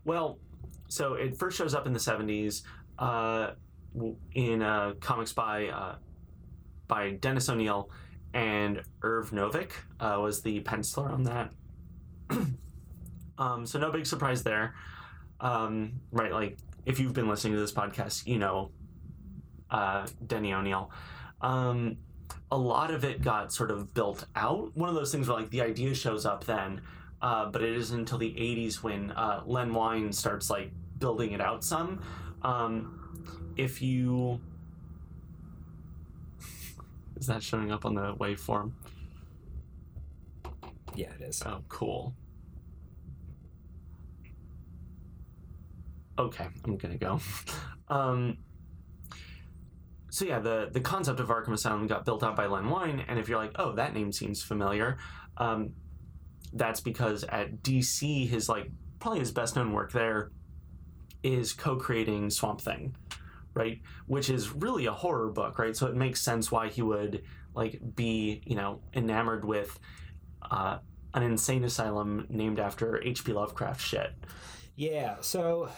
[0.04, 0.38] well,
[0.86, 2.62] so it first shows up in the 70s
[3.00, 3.52] uh,
[4.34, 5.96] in uh, comics by uh,
[6.86, 7.90] by Dennis O'Neil
[8.32, 11.52] and Irv Novick uh, was the penciler on that.
[13.38, 14.74] um, so no big surprise there.
[15.41, 18.70] Um, right, like if you've been listening to this podcast, you know
[19.70, 20.91] uh, Denny O'Neil.
[21.41, 21.97] Um,
[22.51, 24.76] a lot of it got sort of built out.
[24.76, 26.82] One of those things where like the idea shows up then,
[27.22, 31.41] uh, but it isn't until the '80s when uh, Len Wein starts like building it
[31.41, 32.03] out some.
[32.43, 34.41] Um, if you
[37.16, 38.72] is that showing up on the waveform?
[40.95, 41.43] Yeah, it is.
[41.47, 42.14] Oh, cool.
[46.18, 47.20] Okay, I'm gonna go.
[47.90, 48.38] Um,
[50.11, 53.18] so yeah, the the concept of Arkham Asylum got built out by Len Wein, and
[53.18, 54.98] if you're like, oh, that name seems familiar,
[55.38, 55.72] um,
[56.52, 60.30] that's because at DC, his like probably his best known work there
[61.22, 62.94] is co-creating Swamp Thing,
[63.54, 63.80] right?
[64.06, 65.76] Which is really a horror book, right?
[65.76, 67.22] So it makes sense why he would
[67.54, 69.78] like be you know enamored with
[70.50, 70.78] uh,
[71.14, 73.32] an insane asylum named after H.P.
[73.32, 74.12] Lovecraft shit.
[74.76, 75.68] Yeah, so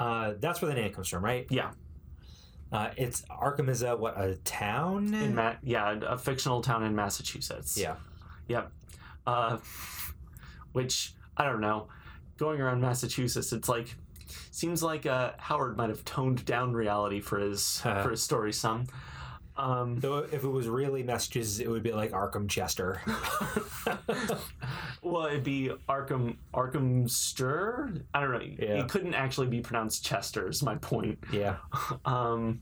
[0.00, 1.46] uh, that's where the name comes from, right?
[1.50, 1.70] Yeah,
[2.72, 5.12] Uh, it's Arkham is a what a town?
[5.14, 7.76] in Ma- yeah, a fictional town in Massachusetts.
[7.78, 7.94] yeah,
[8.48, 8.72] Yep.
[9.26, 9.58] Uh,
[10.72, 11.88] which I don't know.
[12.38, 13.94] Going around Massachusetts, it's like
[14.50, 18.86] seems like uh, Howard might have toned down reality for his for his story some.
[19.56, 23.02] Um, though if it was really messages, it would be like Arkham Chester.
[25.02, 28.02] well, it'd be Arkham Arkhamster.
[28.14, 28.40] I don't know.
[28.40, 28.82] Yeah.
[28.82, 30.48] It couldn't actually be pronounced Chester.
[30.48, 31.18] Is my point.
[31.32, 31.56] yeah,
[32.04, 32.60] Um,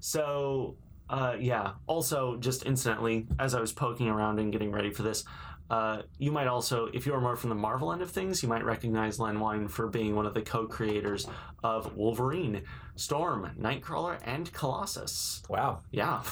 [0.00, 0.76] so
[1.10, 1.72] uh, yeah.
[1.86, 5.24] Also, just incidentally, as I was poking around and getting ready for this,
[5.68, 8.64] uh, you might also, if you're more from the Marvel end of things, you might
[8.64, 11.26] recognize Len Wein for being one of the co-creators
[11.64, 12.62] of Wolverine,
[12.94, 15.42] Storm, Nightcrawler, and Colossus.
[15.48, 15.80] wow.
[15.90, 16.22] Yeah.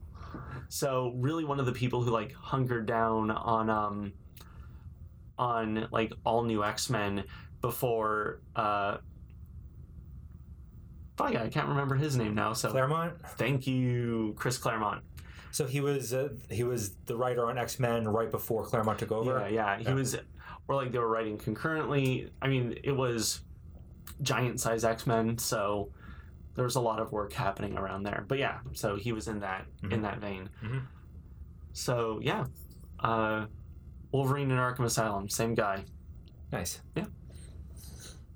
[0.68, 4.12] so really one of the people who like hungered down on um
[5.38, 7.24] on like all new X-Men
[7.60, 8.98] before uh
[11.16, 12.54] Fuck, I can't remember his name now.
[12.54, 13.14] So Claremont.
[13.36, 15.02] thank you, Chris Claremont.
[15.54, 19.12] So he was uh, he was the writer on X Men right before Claremont took
[19.12, 19.38] over.
[19.38, 19.78] Yeah, yeah.
[19.78, 19.94] He Yeah.
[19.94, 20.16] was,
[20.66, 22.28] or like they were writing concurrently.
[22.42, 23.40] I mean, it was
[24.20, 25.92] giant size X Men, so
[26.56, 28.24] there was a lot of work happening around there.
[28.26, 30.02] But yeah, so he was in that in Mhm.
[30.02, 30.50] that vein.
[30.60, 30.82] Mhm.
[31.72, 32.46] So yeah,
[32.98, 33.46] uh,
[34.10, 35.84] Wolverine and Arkham Asylum, same guy.
[36.50, 36.80] Nice.
[36.96, 37.06] Yeah.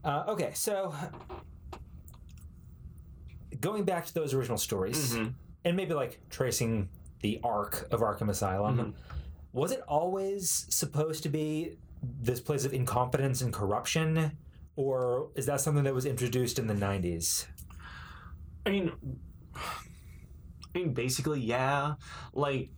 [0.04, 0.94] Uh, okay, so
[3.60, 5.34] going back to those original stories, Mhm.
[5.64, 6.88] and maybe like tracing
[7.20, 8.94] the arc of Arkham Asylum, Mhm.
[9.52, 14.36] was it always supposed to be this place of incompetence and corruption,
[14.76, 17.46] or is that something that was introduced in the '90s?
[18.64, 18.92] I mean,
[19.56, 21.94] I mean, basically, yeah.
[22.32, 22.70] Like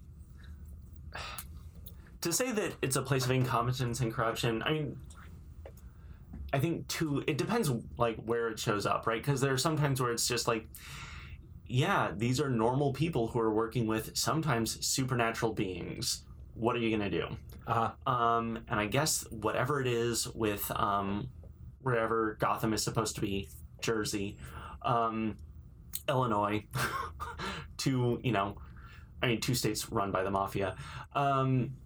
[2.21, 4.63] to say that it's a place of incompetence and corruption.
[4.63, 4.97] I mean,
[6.53, 7.23] I think too.
[7.27, 9.21] It depends, like where it shows up, right?
[9.21, 10.69] Because there are sometimes where it's just like,
[11.71, 16.25] yeah, these are normal people who are working with sometimes supernatural beings.
[16.55, 17.29] What are you gonna do?
[17.67, 18.13] Uh huh.
[18.13, 21.29] Um, and I guess whatever it is with um,
[21.83, 23.49] wherever Gotham is supposed to be,
[23.81, 24.37] Jersey,
[24.83, 25.37] um,
[26.09, 26.65] Illinois,
[27.77, 28.57] two you know,
[29.23, 30.75] I mean two states run by the mafia.
[31.15, 31.77] Um,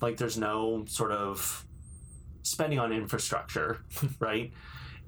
[0.00, 1.66] like there's no sort of
[2.42, 3.80] spending on infrastructure,
[4.20, 4.52] right?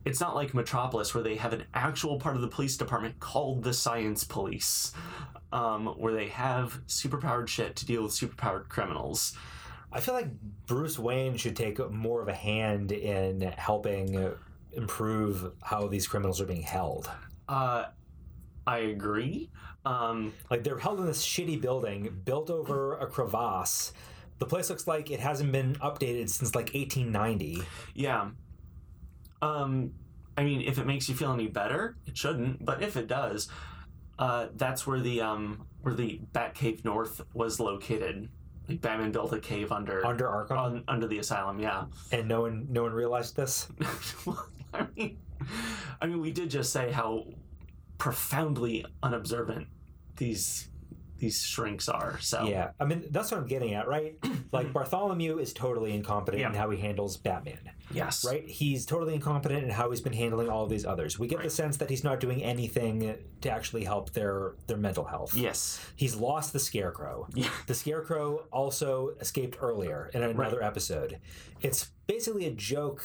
[0.05, 3.63] It's not like Metropolis where they have an actual part of the police department called
[3.63, 4.93] the Science Police,
[5.53, 9.37] um, where they have superpowered shit to deal with superpowered criminals.
[9.93, 10.29] I feel like
[10.67, 14.33] Bruce Wayne should take more of a hand in helping
[14.73, 17.11] improve how these criminals are being held.
[17.49, 17.87] Uh,
[18.67, 19.51] I agree.
[19.85, 23.93] Um, Like they're held in this shitty building built over a crevasse.
[24.39, 27.63] The place looks like it hasn't been updated since like 1890.
[27.95, 28.31] yeah.
[29.43, 29.93] Um,
[30.37, 32.65] I mean, if it makes you feel any better, it shouldn't.
[32.65, 33.49] But if it does,
[34.19, 38.29] uh, that's where the um, where the Batcave North was located.
[38.69, 41.59] Like Batman built a cave under Under Arkham, under the asylum.
[41.59, 41.87] Yeah.
[42.13, 43.69] and no one no one realized this.
[44.73, 45.19] I mean,
[46.01, 47.27] I mean, we did just say how
[47.99, 49.67] profoundly unobservant
[50.17, 50.70] these
[51.21, 52.19] these shrinks are.
[52.21, 54.17] So Yeah, I mean that's what I'm getting at, right?
[54.53, 58.47] like Bartholomew is totally incompetent in how he handles Batman, yes, right?
[58.47, 61.19] He's totally incompetent in how he's been handling all of these others.
[61.19, 65.05] We get the sense that he's not doing anything to actually help their their mental
[65.05, 65.35] health.
[65.37, 65.81] Yes.
[65.97, 67.29] He's lost the Scarecrow.
[67.35, 67.49] Yeah.
[67.67, 71.21] The Scarecrow also escaped earlier in another episode.
[71.61, 73.05] It's basically a joke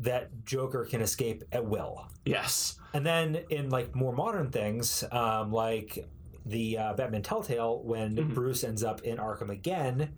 [0.00, 2.08] that Joker can escape at will.
[2.24, 2.78] Yes.
[2.92, 6.06] And then in like more modern things, um, like
[6.46, 8.34] the uh, Batman Telltale, when Mhm.
[8.34, 10.14] Bruce ends up in Arkham again,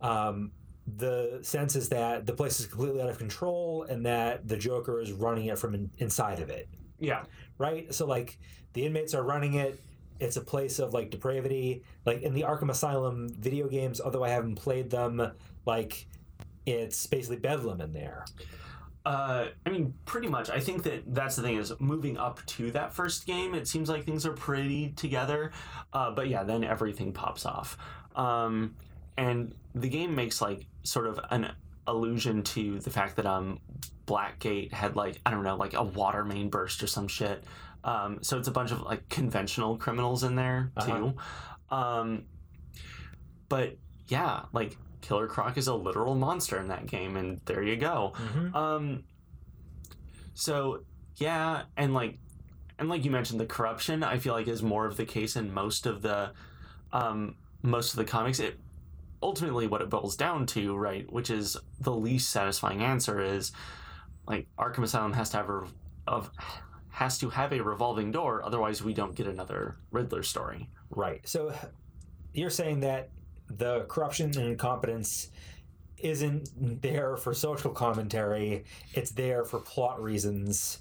[0.00, 0.52] um,
[0.96, 4.98] the sense is that the place is completely out of control and that the Joker
[5.00, 7.24] is running it from in- inside of it Yeah.
[7.58, 7.92] right?
[7.94, 8.36] So like
[8.72, 9.78] the inmates are running it.
[10.18, 11.84] It's a place of like depravity.
[12.04, 15.22] Like in the Arkham Asylum video games, although I haven't played them,
[15.66, 16.06] like
[16.66, 18.24] it's basically bedlam in there.
[19.04, 20.48] Uh, I mean, pretty much.
[20.48, 23.54] I think that that's the thing is moving up to that first game.
[23.54, 25.50] It seems like things are pretty together,
[25.92, 27.76] uh, but yeah, then everything pops off.
[28.14, 28.76] Um,
[29.16, 31.52] and the game makes like sort of an
[31.86, 33.58] allusion to the fact that um
[34.06, 37.42] Blackgate had like I don't know like a water main burst or some shit.
[37.84, 41.14] Um, so it's a bunch of like conventional criminals in there too.
[41.70, 42.24] Um,
[43.48, 43.76] but
[44.08, 48.14] yeah, like Killer Croc is a literal monster in that game, and there you go.
[48.16, 48.54] Mhm.
[48.54, 49.04] Um,
[50.34, 50.84] so
[51.16, 52.18] yeah, and like,
[52.78, 55.52] and like you mentioned, the corruption I feel like is more of the case in
[55.52, 56.32] most of the,
[56.92, 58.40] um, most of the comics.
[58.40, 58.58] It
[59.22, 63.52] ultimately what it boils down to, right, which is the least satisfying answer is,
[64.26, 65.64] like Arkham Asylum has to have a,
[66.06, 66.30] of
[66.88, 70.68] has to have a revolving door, otherwise we don't get another Riddler story.
[70.90, 71.26] Right.
[71.26, 71.54] So
[72.32, 73.10] you're saying that
[73.58, 75.30] the corruption and incompetence
[75.98, 80.78] isn't there for social commentary, it's there for plot reasons.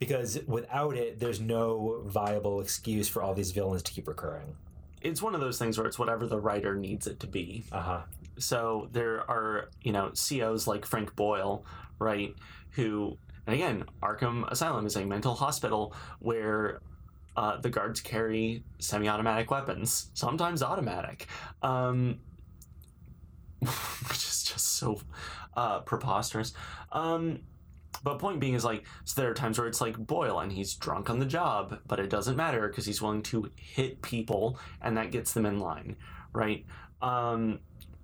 [0.00, 4.56] Because without it, there's no viable excuse for all these villains to keep recurring.
[5.00, 7.64] It's one of those things where it's whatever the writer needs it to be.
[7.70, 8.00] Uh huh.
[8.38, 11.64] so there are you know COs like Frank Boyle,
[11.98, 12.34] right?
[12.72, 13.16] Who
[13.46, 16.80] and again, Arkham Asylum is a mental hospital where
[17.36, 21.26] uh, the guards carry semi-automatic weapons, sometimes automatic,
[21.62, 22.18] um,
[23.60, 25.00] which is just so
[25.56, 26.52] uh, preposterous.
[26.92, 27.40] Um,
[28.02, 30.74] but point being is like, so there are times where it's like Boyle and he's
[30.74, 34.96] drunk on the job, but it doesn't matter because he's willing to hit people and
[34.96, 35.96] that gets them in line,
[36.32, 36.66] right?
[37.00, 37.60] Um,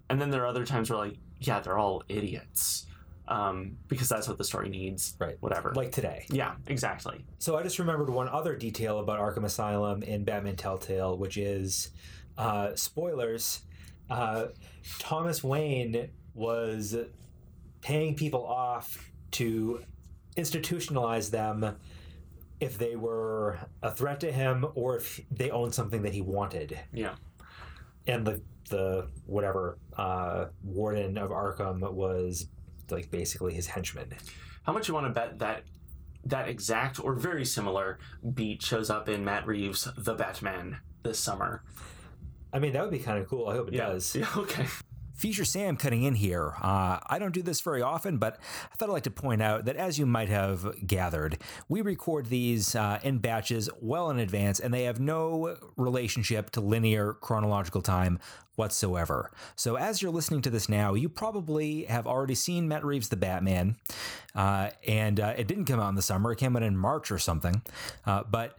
[0.09, 2.87] and then there are other times where like, yeah, they're all idiots
[3.31, 5.37] um, because that's what the story needs, Right.
[5.41, 5.73] Whatever.
[5.75, 6.27] Like today.
[6.31, 7.25] yeah, exactly.
[7.39, 11.91] So I just remembered one other detail about Arkham Asylum in Batman Telltale, which is
[12.37, 13.63] uh, spoilers.
[14.11, 14.47] Uh,
[14.99, 16.97] Thomas Wayne was
[17.83, 19.81] paying people off to
[20.37, 21.77] institutionalize them
[22.59, 26.79] if they were a threat to him or if they owned something that he wanted.
[26.93, 27.15] Yeah.
[28.07, 32.47] And the the whatever uh, warden of Arkham was
[32.93, 34.15] like basically his henchman.
[34.65, 35.63] How much you want to bet that
[36.25, 37.99] that exact or very similar
[38.35, 41.63] beat shows up in Matt Reeves' The Batman this summer?
[42.53, 43.49] I mean, that would be kind of cool.
[43.49, 44.15] I hope it does.
[44.17, 44.27] Yeah.
[44.37, 44.67] Okay.
[45.21, 46.55] Feature Sam cutting in here.
[46.63, 48.39] Uh, I don't do this very often, but
[48.73, 51.37] I thought I'd like to point out that as you might have gathered,
[51.69, 56.63] we record these uh, in batches well in advance, and they have no relationship to
[56.63, 58.19] linear chronological time
[58.57, 59.31] whatsoever.
[59.57, 63.17] So as you're listening to this now, you probably have already seen Matt Reeves' The
[63.17, 63.77] Batman,
[64.35, 67.11] uh, and uh, it didn't come out in the summer; it came out in March
[67.11, 67.61] or something.
[68.07, 68.59] Uh, but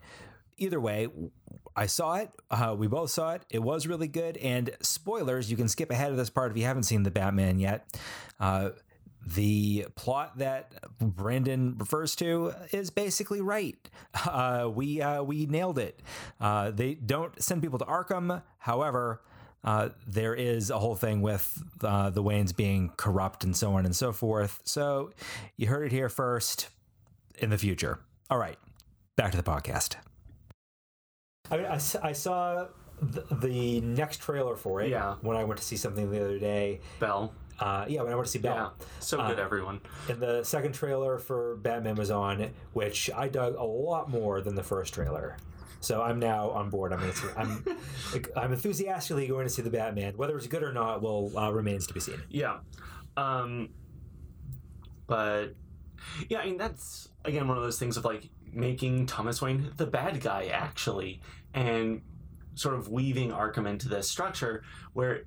[0.62, 1.08] either way,
[1.76, 2.30] I saw it.
[2.50, 3.44] Uh, we both saw it.
[3.50, 4.38] It was really good.
[4.38, 7.60] And spoilers, you can skip ahead of this part if you haven't seen the Batman
[7.60, 7.86] yet.
[8.40, 8.72] Uh,
[9.26, 13.78] the plot that Brandon refers to is basically right.
[14.26, 16.00] Uh, we uh, we nailed it.
[16.40, 18.42] Uh, they don't send people to Arkham.
[18.60, 19.22] However,
[19.64, 23.86] uh, there is a whole thing with uh, the Waynes being corrupt and so on
[23.86, 24.60] and so forth.
[24.64, 25.12] So
[25.58, 26.68] you heard it here first.
[27.40, 28.00] In the future.
[28.30, 28.60] All right,
[29.16, 29.96] back to the podcast.
[31.52, 32.68] I, I, I saw
[33.02, 35.16] the, the next trailer for it Yeah.
[35.22, 36.80] when I went to see something the other day.
[37.00, 37.34] Belle.
[37.60, 38.54] Uh, yeah, when I went to see Yeah.
[38.54, 38.74] Belle.
[39.00, 39.82] So good, everyone.
[40.10, 44.56] And the second trailer for Batman was on, which I dug a lot more than
[44.56, 45.38] the first trailer.
[45.80, 46.94] So I'm now on board.
[46.94, 47.66] I'm I'm
[48.38, 50.14] I'm enthusiastically going to see the Batman.
[50.16, 52.22] Whether it's good or not will uh, remains to be seen.
[52.30, 52.60] Yeah.
[53.18, 53.70] Um,
[55.08, 55.56] but
[56.30, 59.88] yeah, I mean that's again one of those things of like making Thomas Wayne the
[59.88, 61.20] bad guy actually,
[61.54, 62.02] and
[62.56, 65.24] sort of weaving Arkham into this structure where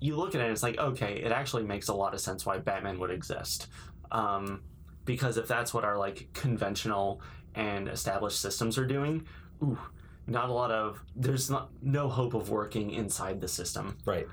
[0.00, 2.46] you look at it, and it's like okay, it actually makes a lot of sense
[2.46, 3.68] why Batman would exist,
[4.10, 4.62] um,
[5.04, 7.20] because if that's what our like conventional
[7.54, 9.26] and established systems are doing,
[9.62, 9.78] ooh,
[10.26, 13.96] not a lot of there's not no hope of working inside the system.
[14.04, 14.26] Right.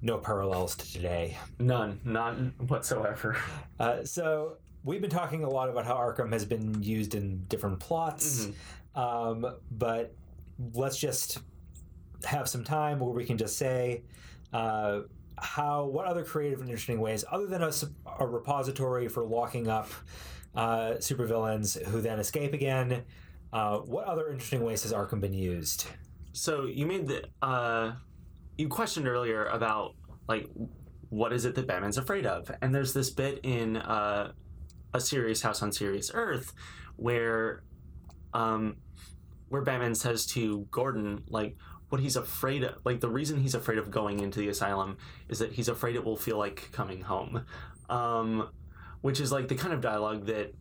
[0.00, 1.36] No parallels to today.
[1.60, 3.36] None, none whatsoever.
[3.78, 7.78] Uh, so we've been talking a lot about how Arkham has been used in different
[7.78, 8.48] plots,
[8.96, 10.14] um, but
[10.74, 11.38] let's just
[12.24, 14.02] have some time where we can just say
[14.52, 15.00] uh,
[15.38, 19.88] how what other creative and interesting ways, other than a repository for locking up
[20.54, 23.02] uh, supervillains who then escape again.
[23.52, 25.86] Uh, what other interesting ways has Arkham been used?
[26.32, 27.92] So you made the uh,
[28.56, 29.94] you questioned earlier about
[30.28, 30.48] like
[31.08, 34.32] what is it that Batman's afraid of, and there's this bit in uh,
[34.94, 36.52] a serious house on serious Earth
[36.96, 37.62] where
[38.32, 38.76] um,
[39.52, 41.56] where Batman says to Gordon like
[41.90, 44.96] what he's afraid of like the reason he's afraid of going into the asylum
[45.28, 47.44] is that he's afraid it will feel like coming home
[47.90, 48.48] um,
[49.02, 50.54] which is like the kind of dialogue that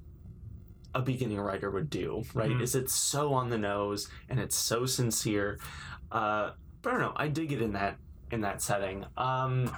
[0.94, 2.62] a beginning writer would do right Mhm.
[2.62, 5.58] is it's so on the nose and it's so sincere
[6.12, 7.96] uh, but I don't know I dig it in that
[8.30, 9.06] in that setting.
[9.18, 9.70] Um,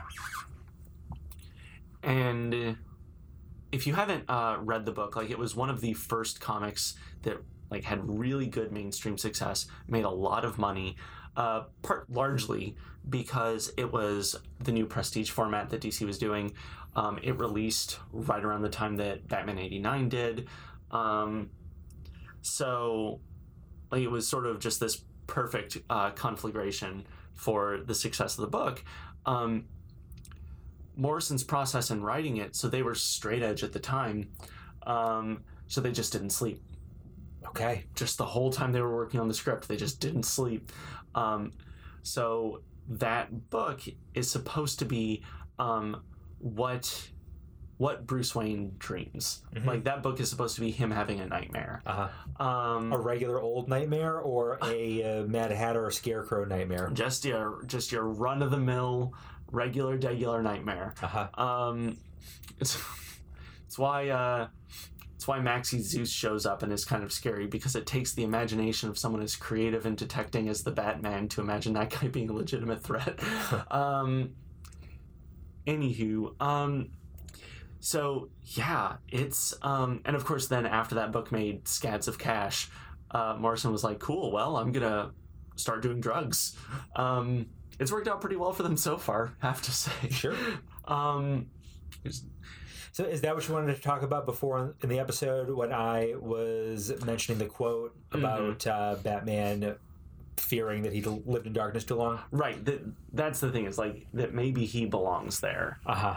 [2.04, 2.78] and
[3.72, 6.96] if you haven't uh, read the book, like it was one of the first comics
[7.24, 7.38] that
[7.74, 10.96] like had really good mainstream success, made a lot of money,
[11.36, 12.76] uh, part largely
[13.10, 16.54] because it was the new prestige format that DC was doing.
[16.96, 20.48] Um, it released right around the time that Batman '89 did,
[20.92, 21.50] um,
[22.44, 23.20] so
[23.92, 28.52] like it was sort of just this perfect uh, conflagration for the success of the
[28.52, 28.84] book.
[29.26, 29.66] Um,
[30.96, 34.30] Morrison's process in writing it, so they were straight edge at the time,
[34.84, 36.62] um, so they just didn't sleep
[37.48, 37.86] Okay.
[37.96, 39.68] just the whole time they were working on the script.
[39.68, 40.72] They just didn't sleep.
[41.16, 41.54] Um,
[42.02, 43.82] so that book
[44.14, 45.24] is supposed to be
[45.60, 46.02] um,
[46.40, 47.10] what
[47.78, 49.42] what Bruce Wayne dreams.
[49.56, 49.66] Mhm.
[49.66, 51.82] Like that book is supposed to be him having a nightmare.
[51.86, 52.46] Uh huh.
[52.46, 56.90] Um, A regular old nightmare or a uh, Mad Hatter or Scarecrow nightmare?
[56.94, 59.14] just your just your run of the mill
[59.52, 60.94] regular regular nightmare.
[61.02, 61.28] Uh huh.
[61.44, 61.98] Um,
[62.60, 62.78] it's
[63.66, 64.48] it's why uh,
[65.24, 68.26] it's why Maxie Zeus shows up and is kind of scary because it takes the
[68.26, 72.30] imagination of someone as creative and detecting as the Batman to imagine that guy being
[72.30, 73.18] a legitimate threat.
[73.72, 74.32] um,
[75.66, 76.90] anywho, um,
[77.80, 82.70] so yeah, it's um, and of course then after that book made scads of cash,
[83.12, 85.12] uh, Morrison was like, "Cool, well I'm gonna
[85.56, 86.58] start doing drugs."
[86.98, 87.46] Um,
[87.80, 90.10] it's worked out pretty well for them so far, I have to say.
[90.10, 90.36] Sure.
[90.84, 91.46] Um,
[92.94, 96.14] So is that what you wanted to talk about before in the episode when I
[96.20, 99.76] was mentioning the quote about uh, Batman
[100.38, 102.20] fearing that he lived in darkness too long?
[102.30, 102.64] right.
[102.64, 102.82] That
[103.12, 105.80] that's the thing is like that maybe he belongs there.
[105.88, 106.16] Uh huh.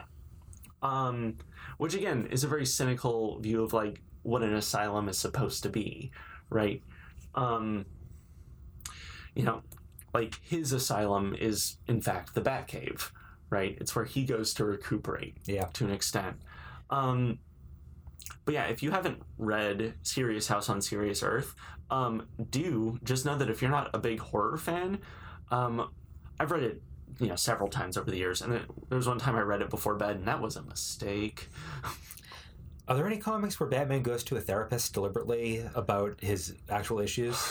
[0.87, 1.39] Um,
[1.79, 5.71] which again is a very cynical view of like what an asylum is supposed to
[5.71, 6.11] be,
[6.51, 6.83] right?
[7.35, 7.87] Um,
[9.35, 9.63] you know,
[10.13, 13.13] like his asylum is in fact the Batcave,
[13.49, 13.79] right?
[13.81, 15.37] It's where he goes to recuperate.
[15.47, 15.65] Yeah.
[15.73, 16.37] to an extent.
[16.91, 17.39] Um,
[18.45, 21.55] but yeah, if you haven't read Serious House on Serious Earth,
[21.91, 24.99] um, do just know that if you're not a big horror fan,
[25.51, 25.91] um,
[26.39, 26.83] I've read it,
[27.21, 29.63] you know, several times over the years, and it, there was one time I read
[29.63, 31.49] it before bed, and that was a mistake.
[32.89, 37.37] Are there any comics where Batman goes to a therapist deliberately about his actual issues?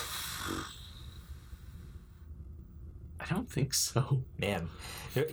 [3.19, 4.23] I don't think so.
[4.37, 4.69] Man,
[5.13, 5.23] he,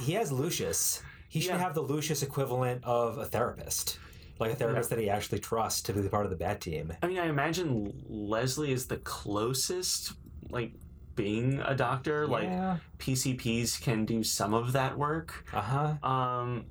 [0.00, 1.02] he has Lucius.
[1.32, 1.58] He should Yeah.
[1.60, 3.98] have the Lucius equivalent of a therapist,
[4.38, 6.92] like a therapist that he actually trusts to be part of the Bat Team.
[7.02, 10.12] I mean, I imagine Leslie is the closest,
[10.50, 10.74] like
[11.14, 12.26] being a doctor.
[12.26, 12.50] Like.
[12.98, 15.46] PCPs can do some of that work.
[15.54, 16.06] Uh huh.
[16.06, 16.66] Um,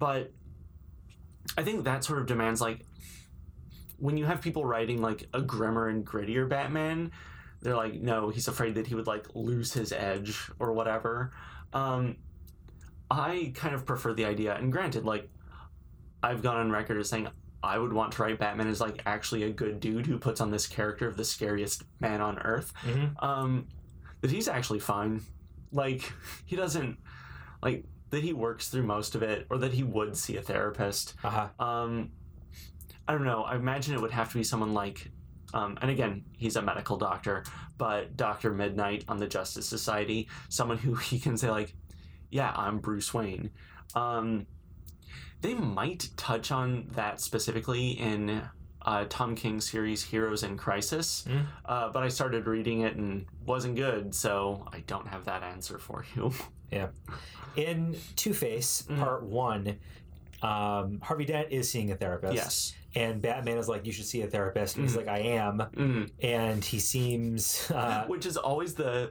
[0.00, 0.32] but
[1.56, 2.84] I think that sort of demands like
[3.98, 7.12] when you have people writing like a grimmer and grittier Batman,
[7.62, 11.32] they're like, no, he's afraid that he would like lose his edge or whatever.
[11.72, 12.16] Um,
[13.10, 15.28] I kind of prefer the idea, and granted, like
[16.22, 17.28] I've gone on record as saying
[17.62, 20.50] I would want to write Batman as like actually a good dude who puts on
[20.50, 22.72] this character of the scariest man on earth.
[22.84, 23.22] Mhm.
[23.22, 23.66] Um,
[24.20, 25.22] that he's actually fine.
[25.72, 26.12] Like
[26.46, 26.98] he doesn't
[27.62, 31.14] like that he works through most of it, or that he would see a therapist.
[31.24, 31.64] Uh huh.
[31.64, 32.10] Um,
[33.08, 33.42] I don't know.
[33.42, 35.10] I imagine it would have to be someone like,
[35.52, 37.44] um, and again, he's a medical doctor,
[37.76, 41.74] but Doctor Midnight on the Justice Society, someone who he can say like,
[42.30, 43.50] "Yeah, I'm Bruce Wayne."
[43.94, 44.46] Um,
[45.40, 48.42] they might touch on that specifically in
[48.82, 51.46] uh, Tom King's series Heroes in Crisis, Mm.
[51.66, 55.78] uh, but I started reading it and wasn't good, so I don't have that answer
[55.78, 56.32] for you.
[56.72, 56.90] Yeah.
[57.56, 58.98] In Two Face Mhm.
[59.00, 59.80] Part One,
[60.40, 62.34] um, Harvey Dent is seeing a therapist.
[62.34, 62.72] yes.
[62.94, 64.98] And Batman is like, "You should see a therapist," and he's Mhm.
[64.98, 66.10] like, "I am," Mm.
[66.22, 67.70] and he seems.
[67.72, 69.10] Uh, which is always the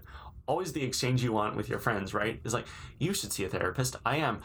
[0.49, 2.65] always the exchange you want with your friends right is like
[2.97, 4.35] you should see a therapist i am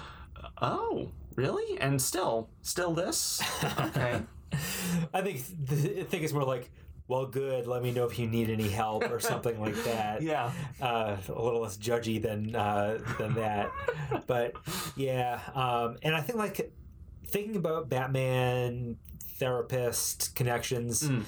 [0.61, 3.43] oh really and still still this
[3.89, 4.21] okay
[5.13, 5.37] I think
[5.69, 6.71] th- I think it's more like,
[7.09, 7.67] "Well, good.
[7.67, 11.43] Let me know if you need any help or something like that." yeah uh, a
[11.43, 13.73] little less judgy than uh, than that.
[14.29, 14.53] But
[14.95, 16.71] yeah, um, and I think like
[17.27, 18.97] thinking about Batman
[19.41, 21.25] therapist connections, Mm.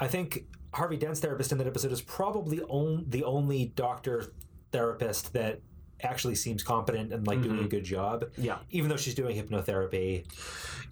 [0.00, 0.46] I think
[0.78, 4.32] Harvey Dent's therapist in that episode is probably on, the only doctor
[4.72, 5.60] therapist that
[6.02, 10.24] actually seems competent and like doing a good job, yeah even though she's doing hypnotherapy.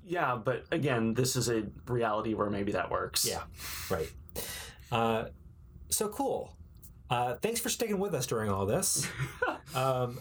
[0.05, 3.43] yeah but again this is a reality where maybe that works Yeah,
[3.91, 4.11] right.
[4.91, 5.27] Uh,
[5.89, 6.57] so cool.
[7.09, 9.07] Uh, thanks for sticking with us during all this.
[9.75, 10.19] um,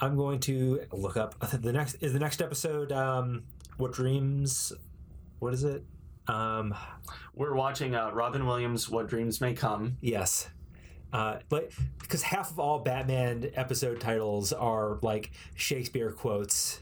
[0.00, 1.96] I'm going to look up the next.
[2.00, 2.92] Is the next episode?
[2.92, 3.44] Um,
[3.76, 4.72] what dreams?
[5.40, 5.84] What is it?
[6.28, 6.74] Um,
[7.34, 10.48] we're watching uh, robin williams what dreams may come yes.
[11.12, 11.70] Uh, but
[12.00, 16.80] because half of all Batman episode titles are like Shakespeare quotes.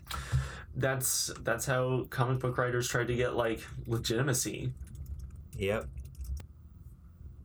[0.75, 4.73] That's that's how comic book writers tried to get like legitimacy.
[5.57, 5.89] Yep.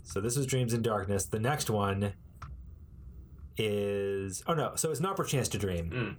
[0.04, 1.26] So this is Dreams in Darkness.
[1.26, 2.14] The next one
[3.58, 6.18] is oh no, so it's not perchance to dream.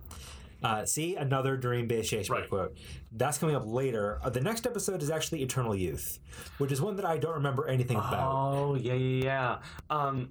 [0.63, 2.49] Uh, see another dream-based Shakespeare Right.
[2.49, 2.77] quote.
[3.13, 4.19] That's coming up later.
[4.23, 6.19] Uh, the next episode is actually Eternal Youth,
[6.59, 8.33] which is one that I don't remember anything about.
[8.33, 9.59] Oh yeah yeah yeah.
[9.91, 10.31] Um,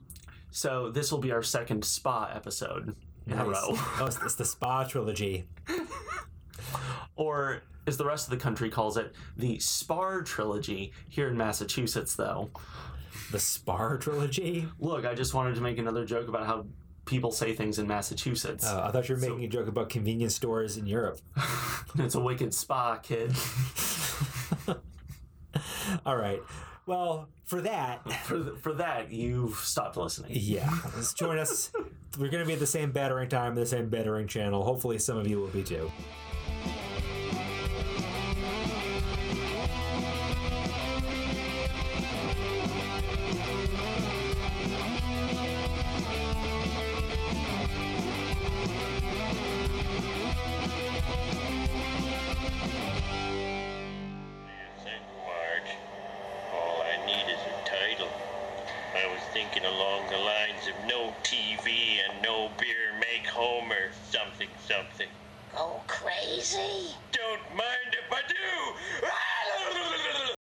[0.52, 2.96] so this will be our second spa episode
[3.28, 5.46] in a row, oh, it's, it's the Spa trilogy.
[7.16, 10.92] or as the rest of the country calls it, the Spar trilogy.
[11.10, 12.52] Here in Massachusetts, though,
[13.32, 14.68] The Spar trilogy.
[14.80, 16.66] look, I just wanted to make another joke about how
[17.12, 18.66] people say things in Massachusetts.
[18.66, 21.20] Oh, I thought you were making a joke about convenience stores in Europe.
[22.00, 23.36] it's a wicked spa, kid.
[26.06, 26.42] All right.
[26.86, 30.32] Well, for that, for th- for that, you've stopped listening.
[30.34, 31.72] yeah, let's join us.
[32.18, 34.64] We're going to be at the same battering time, the same battering channel.
[34.64, 35.92] Hopefully, some of you will be too.